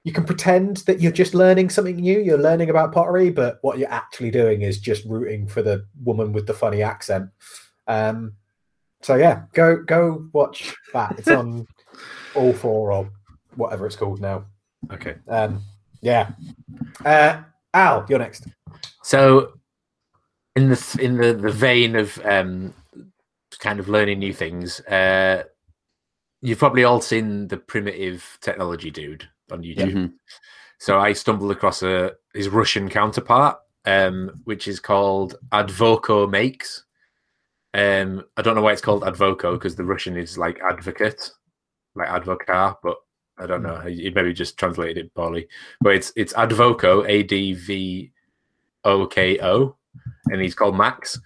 [0.05, 2.21] you can pretend that you're just learning something new.
[2.21, 6.33] You're learning about pottery, but what you're actually doing is just rooting for the woman
[6.33, 7.31] with the funny accent.
[7.87, 8.35] Um,
[9.01, 11.19] so yeah, go go watch that.
[11.19, 11.67] It's on
[12.35, 13.11] all four or
[13.57, 14.45] whatever it's called now.
[14.93, 15.63] okay Um,
[16.03, 16.33] yeah.
[17.03, 17.43] Uh,
[17.73, 18.47] Al, you're next.
[19.03, 19.55] So,
[20.55, 22.75] in the in the, the vein of um,
[23.59, 25.45] kind of learning new things, uh,
[26.41, 29.93] you've probably all seen the primitive technology dude on YouTube.
[29.93, 30.13] Mhm.
[30.79, 36.85] So I stumbled across a his Russian counterpart, um, which is called Advoko Makes.
[37.75, 41.31] Um, I don't know why it's called Advoko because the Russian is like advocate,
[41.95, 42.97] like advocar, but
[43.39, 43.81] I don't know.
[43.81, 45.49] He maybe just translated it poorly,
[45.81, 48.13] but it's it's Advoko, A D V
[48.85, 49.77] O K O,
[50.27, 51.21] and he's called Max,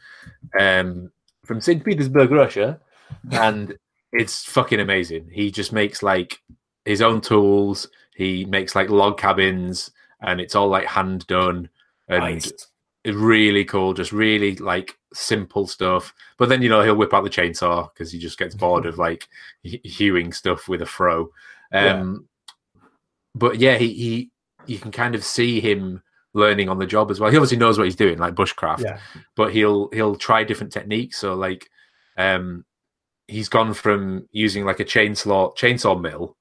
[0.58, 1.10] um,
[1.44, 1.84] from St.
[1.84, 2.80] Petersburg, Russia,
[3.32, 3.76] and
[4.12, 5.28] it's fucking amazing.
[5.32, 6.40] He just makes like
[6.84, 7.88] his own tools.
[8.14, 9.90] He makes like log cabins,
[10.20, 11.68] and it's all like hand done,
[12.08, 12.46] and Nice.
[12.50, 12.68] it's
[13.16, 13.94] really cool.
[13.94, 16.12] Just really like simple stuff.
[16.38, 18.98] But then you know he'll whip out the chainsaw because he just gets bored of
[18.98, 19.26] like
[19.62, 21.30] hewing stuff with a froe.
[21.72, 22.26] Um,
[23.34, 24.30] But yeah, he he
[24.66, 26.02] you can kind of see him
[26.34, 27.30] learning on the job as well.
[27.30, 28.98] He obviously knows what he's doing, like bushcraft Yeah.
[29.36, 31.18] but he'll he'll try different techniques.
[31.18, 31.68] So like,
[32.16, 32.64] um,
[33.32, 36.36] he's gone from using like a chainsaw chainsaw mill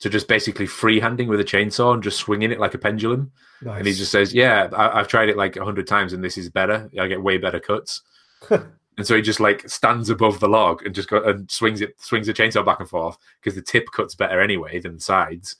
[0.00, 3.32] to just basically freehanding with a chainsaw and just swinging it like a pendulum.
[3.62, 3.78] Nice.
[3.78, 6.36] And he just says, "Yeah, I, I've tried it like a hundred times, and this
[6.36, 6.90] is better.
[7.00, 8.02] I get way better cuts."
[8.50, 12.00] and so he just like stands above the log and just go and swings it,
[12.00, 15.56] swings the chainsaw back and forth because the tip cuts better anyway than the sides.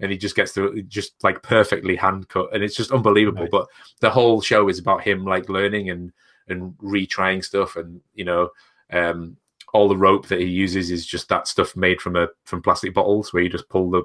[0.00, 3.48] And he just gets to just like perfectly hand cut, and it's just unbelievable.
[3.50, 3.68] But
[4.00, 6.12] the whole show is about him like learning and
[6.48, 8.50] and retrying stuff, and you know,
[8.92, 9.36] um,
[9.76, 12.94] all the rope that he uses is just that stuff made from a from plastic
[12.94, 14.02] bottles, where you just pull the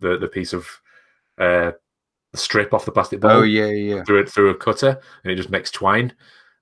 [0.00, 0.66] the, the piece of
[1.38, 1.72] uh,
[2.34, 4.04] strip off the plastic bottle Oh yeah, yeah.
[4.04, 6.14] through it through a cutter and it just makes twine.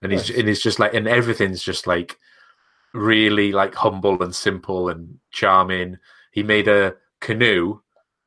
[0.02, 2.18] And he's and it's just like and everything's just like
[2.92, 5.98] really like humble and simple and charming.
[6.32, 7.80] He made a canoe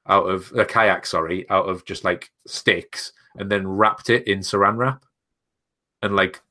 [0.08, 4.40] out of a kayak sorry out of just like sticks and then wrapped it in
[4.40, 5.04] saran wrap.
[6.02, 6.42] And like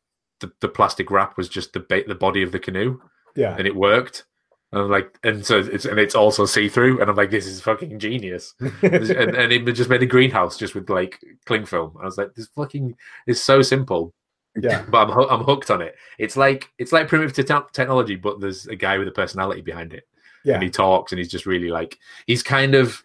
[0.41, 3.01] the, the plastic wrap was just the ba- the body of the canoe
[3.37, 3.57] yeah.
[3.57, 4.25] and it worked
[4.73, 7.61] and I'm like and so it's and it's also see-through and i'm like this is
[7.61, 11.95] fucking genius and, and it just made a greenhouse just with like cling film.
[12.01, 12.97] I was like, this fucking
[13.27, 14.15] is so simple,
[14.57, 14.83] yeah.
[14.89, 15.95] but I'm I'm hooked on it.
[16.19, 19.93] It's like it's like primitive te- technology, but there's a guy with a personality behind
[19.93, 20.05] it,
[20.45, 20.55] Yeah.
[20.55, 23.03] and he talks, and he's just really like he's kind of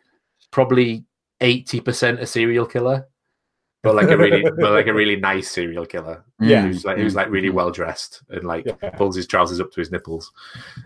[0.51, 1.03] probably
[1.41, 3.07] eighty percent a serial killer,
[3.83, 6.23] but like a really but like a really nice serial killer.
[6.39, 6.61] Yeah.
[6.63, 8.89] who's like who's like really well dressed and like Yeah.
[8.91, 10.31] pulls his trousers up to his nipples.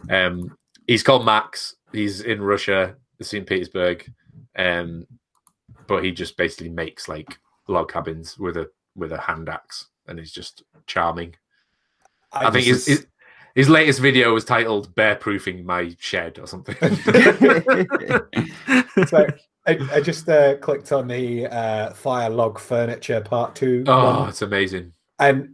[0.10, 0.58] Um,
[0.88, 1.76] he's called Max.
[1.92, 3.46] He's in Russia, St.
[3.48, 4.10] Petersburg,
[4.58, 5.06] um,
[5.88, 7.38] but he just basically makes like
[7.68, 11.36] log cabins with a with a hand axe, and he's just charming.
[12.34, 13.08] I, think his, just- his
[13.56, 16.76] his latest video was titled "Bear Proofing My Shed" or something.
[19.08, 19.28] so
[19.68, 24.30] I, I just uh, clicked on the uh, Fire Log Furniture Part Two, oh, one,
[24.30, 24.94] it's amazing.
[25.20, 25.54] and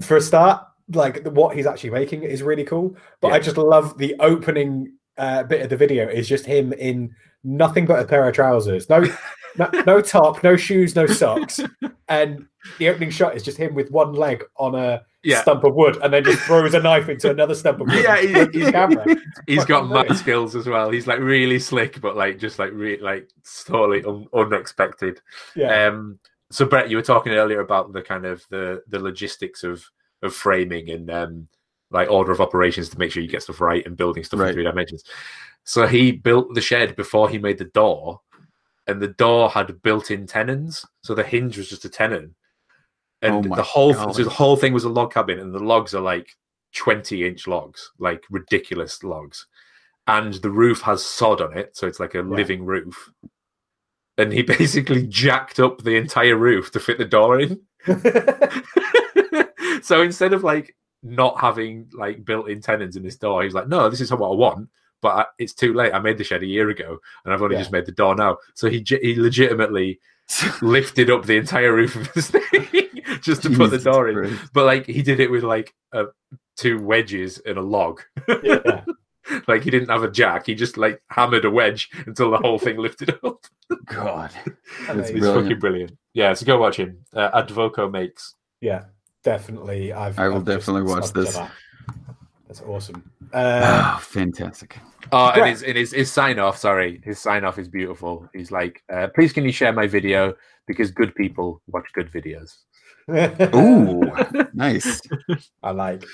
[0.00, 2.96] for a start, like what he's actually making is really cool.
[3.20, 7.14] But I just love the opening uh, bit of the video is just him in
[7.44, 9.04] nothing but a pair of trousers, no,
[9.58, 11.60] no, no top, no shoes, no socks,
[12.08, 12.46] and
[12.78, 15.40] the opening shot is just him with one leg on a Yeah.
[15.42, 18.02] stump of wood, and then just throws a knife into another stump of wood.
[18.02, 19.04] Yeah, he- flips his he- camera.
[19.46, 20.90] He's got mad skills as well.
[20.90, 23.30] He's like really slick, but like just like really like
[23.66, 25.20] totally un- unexpected.
[25.54, 26.18] Yeah, Um,
[26.50, 29.84] so Brett, you were talking earlier about the kind of the the logistics of
[30.22, 31.48] of framing and um,
[31.90, 34.48] like order of operations to make sure you get stuff right and building stuff Right.
[34.48, 35.04] in three dimensions.
[35.64, 38.20] So he built the shed before he made the door,
[38.88, 42.34] and the door had built-in tenons, so the hinge was just a tenon,
[43.22, 44.14] and Oh the whole God.
[44.14, 46.36] so the whole thing was a log cabin, and the logs are like
[46.74, 49.46] twenty-inch logs, like ridiculous logs,
[50.06, 53.10] and the roof has sod on it, so it's like a living roof.
[54.18, 57.60] And he basically jacked up the entire roof to fit the door in.
[59.82, 63.88] so instead of like not having like built-in tenons in this door, he's like, "No,
[63.88, 64.68] this is what I want."
[65.00, 65.92] But I, it's too late.
[65.92, 67.62] I made the shed a year ago, and I've only Yeah.
[67.62, 68.38] just made the door now.
[68.54, 69.98] So he he legitimately
[70.62, 72.42] lifted up the entire roof of this thing
[73.20, 74.16] just to put the door in.
[74.16, 74.50] Christ.
[74.52, 76.04] But like he did it with like uh,
[76.56, 78.02] two wedges and a log.
[78.42, 78.84] yeah.
[79.48, 80.46] like he didn't have a jack.
[80.46, 83.44] He just like hammered a wedge until the whole thing lifted up.
[83.86, 84.30] God.
[84.88, 84.98] Amazing.
[84.98, 85.44] It's Brilliant.
[85.44, 85.98] fucking brilliant.
[86.14, 87.04] Yeah, so go watch him.
[87.14, 88.34] Uh, Advoko makes.
[88.60, 88.84] Yeah,
[89.24, 89.92] definitely.
[89.92, 90.18] I've.
[90.18, 91.38] I will I've definitely watch subbed to this.
[92.60, 92.64] That.
[92.64, 93.10] That's awesome.
[93.32, 94.78] Uh, Oh, fantastic.
[95.10, 98.28] Oh, and his, and his, his sign off, sorry, his sign off is beautiful.
[98.34, 100.34] He's like, uh, please can you share my video
[100.66, 102.58] because good people watch good videos.
[103.54, 104.02] Ooh,
[104.54, 105.00] nice.
[105.62, 106.04] I like.
[106.04, 106.06] I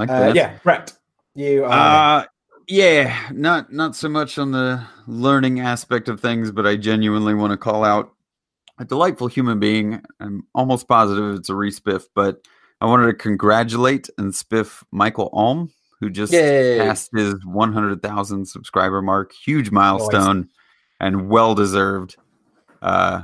[0.00, 0.34] Like Uh, that.
[0.34, 0.92] yeah, Brett,
[1.34, 2.20] you are.
[2.20, 2.24] Uh,
[2.66, 7.52] yeah, not not so much on the learning aspect of things, but I genuinely want
[7.52, 8.12] to call out
[8.78, 10.02] a delightful human being.
[10.18, 12.44] I'm almost positive it's a respiff, but
[12.84, 16.76] I wanted to congratulate and spiff Michael Alm, who just Yay.
[16.76, 19.32] passed his 100,000 subscriber mark.
[19.32, 20.50] Huge milestone
[21.00, 22.16] and well deserved.
[22.82, 23.22] Uh,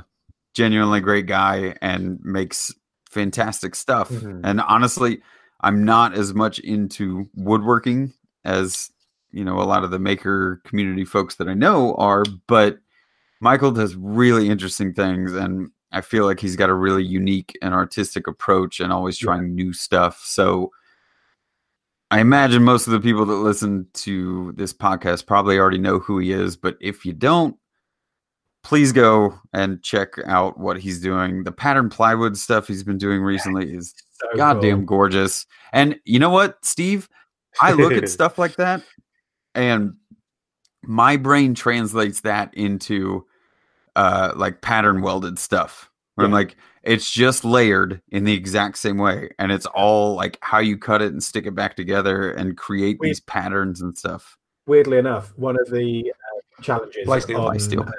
[0.55, 2.73] genuinely great guy and makes
[3.07, 4.09] fantastic stuff.
[4.09, 4.41] Mhm.
[4.43, 5.21] And honestly,
[5.59, 8.13] I'm not as much into woodworking
[8.43, 8.89] as
[9.29, 12.79] you know a lot of the maker community folks that I know are, but
[13.41, 17.73] Michael does really interesting things, and I feel like he's got a really unique and
[17.73, 20.21] artistic approach, and always trying new stuff.
[20.25, 20.71] So.
[22.13, 26.19] I imagine most of the people that listen to this podcast probably already know who
[26.19, 27.55] he is, but if you don't,
[28.65, 31.45] please go and check out what he's doing.
[31.45, 34.97] The pattern plywood stuff he's been doing recently is So goddamn cool.
[34.97, 35.45] gorgeous.
[35.71, 37.07] And you know what, Steve?
[37.61, 38.83] I look at stuff like that
[39.55, 39.93] and
[40.83, 43.25] my brain translates that into
[43.95, 45.89] uh like pattern welded stuff.
[46.15, 49.29] Where I'm like, it's just layered in the exact same way.
[49.39, 52.97] And it's all like how you cut it and stick it back together and create
[52.99, 54.37] We- these patterns and stuff.
[54.67, 57.87] Weirdly enough, one of the uh, challenges Plysteel, on Plysteel.
[57.87, 57.91] uh,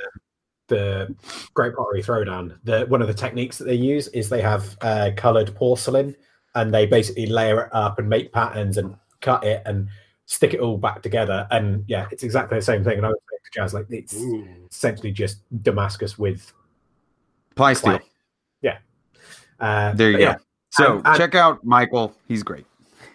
[0.69, 1.15] the
[1.55, 5.11] Great Pottery Throwdown, the one of the techniques that they use is they have uh,
[5.17, 6.15] coloured porcelain,
[6.55, 9.89] and they basically layer it up and make patterns and cut it and
[10.27, 11.47] stick it all back together.
[11.51, 12.99] And yeah, it's exactly the same thing.
[12.99, 14.17] And I was saying to Jazz, like it's
[14.71, 16.53] essentially just Damascus with
[17.55, 17.99] Ply steel.
[17.99, 18.07] clay.
[18.63, 18.79] Yeah.
[19.61, 20.23] Uh, There you go.
[20.25, 20.37] yeah,
[20.71, 22.15] So And- and- check out Michael.
[22.29, 22.67] He's great.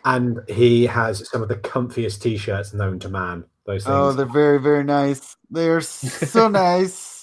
[0.05, 3.43] and he has some of the comfiest t-shirts known to man.
[3.65, 3.93] Those things.
[3.93, 5.35] Oh, they're very, very nice.
[5.49, 7.15] They're so nice.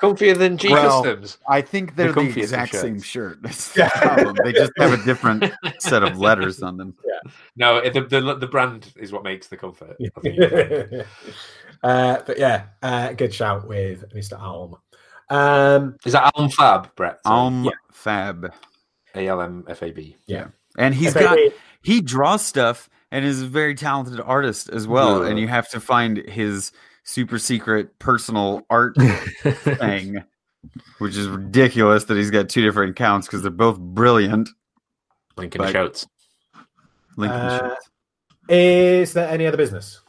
[0.00, 1.38] Comfier than G Well, Customs.
[1.48, 3.38] I think they're the, comfiest of exact same shirt.
[3.42, 4.36] That's the problem.
[4.42, 5.44] They just have a different
[5.78, 6.96] set of letters on them.
[7.06, 7.30] Yeah.
[7.54, 9.96] No, the, the the brand is what makes the comfort.
[11.82, 12.20] I think.
[12.20, 14.38] uh, but yeah, uh, good shout with Mr.
[14.40, 14.76] Alm.
[15.30, 17.18] Um, Is that Alm Fab, Brett?
[17.24, 17.70] Alm Yeah.
[17.90, 18.52] Fab.
[19.14, 20.16] A L M F A B.
[20.26, 20.48] Yeah.
[20.78, 21.38] And he's FAB, got
[21.82, 25.22] he draws stuff and is a very talented artist as well.
[25.22, 25.30] Yeah.
[25.30, 26.72] And you have to find his
[27.04, 28.94] super secret personal art
[29.42, 30.22] thing,
[30.98, 34.48] which is ridiculous that he's got two different accounts because they're both brilliant.
[35.36, 36.06] Link in the But- shouts.
[37.16, 37.76] Link in the Uh, show.
[38.50, 40.00] is there any other business?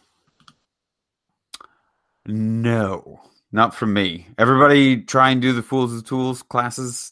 [2.26, 3.20] No,
[3.52, 4.28] not from me.
[4.38, 7.12] Everybody try and do the Fools of Tools classes.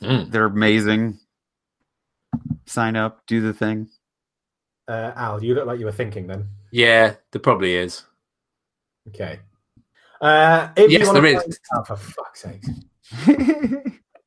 [0.00, 0.30] Mm.
[0.30, 1.18] They're amazing.
[2.66, 3.88] Sign up, do the thing.
[4.88, 6.48] Uh, Al, you look like you were thinking then.
[6.70, 8.04] Yeah, there probably is.
[9.08, 9.40] Okay.
[10.20, 11.42] Uh, if Yes, wanna there is.
[11.42, 12.64] find- Oh, for fuck's sake.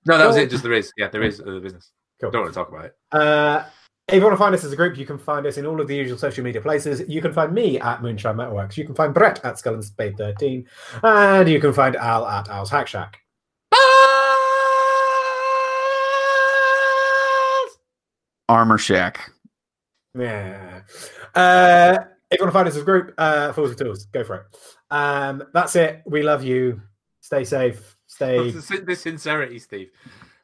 [0.07, 0.49] No, that was it.
[0.51, 0.91] Just there is.
[0.97, 1.89] Yeah, there is other business.
[2.21, 2.29] Cool.
[2.31, 2.95] Don't want to talk about it.
[3.11, 3.63] Uh,
[4.07, 5.81] if you want to find us as a group, you can find us in all
[5.81, 7.01] of the usual social media places.
[7.07, 8.77] You can find me at Moonshine Metalworks.
[8.77, 10.67] You can find Brett at Skull and Spade 13.
[11.01, 13.19] And you can find Al at Al's Hack Shack.
[18.47, 19.31] Armor Shack.
[20.15, 20.81] Yeah.
[21.33, 21.97] Uh,
[22.29, 24.35] if you want to find us as a group, uh, Fools with Tools, go for
[24.35, 24.43] it.
[24.91, 26.03] Um, that's it.
[26.05, 26.79] We love you.
[27.21, 27.97] Stay safe.
[28.05, 28.51] Stay.
[28.51, 29.89] The the sincerity, Steve.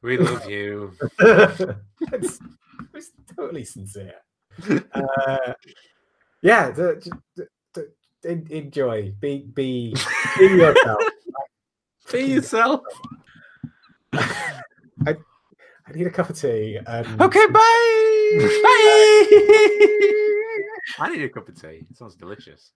[0.02, 0.94] We love you.
[2.94, 4.16] it's, it's totally sincere.
[4.94, 5.54] Uh,
[6.42, 6.74] yeah.
[8.24, 9.14] Enjoy.
[9.20, 9.96] Be be
[10.38, 11.02] be yourself.
[12.12, 12.82] Be yourself.
[14.14, 15.16] I
[15.88, 16.78] I need a cup of tea.
[16.86, 17.62] And Okay, bye.
[21.00, 21.86] I need a cup of tea.
[21.90, 22.72] It sounds delicious.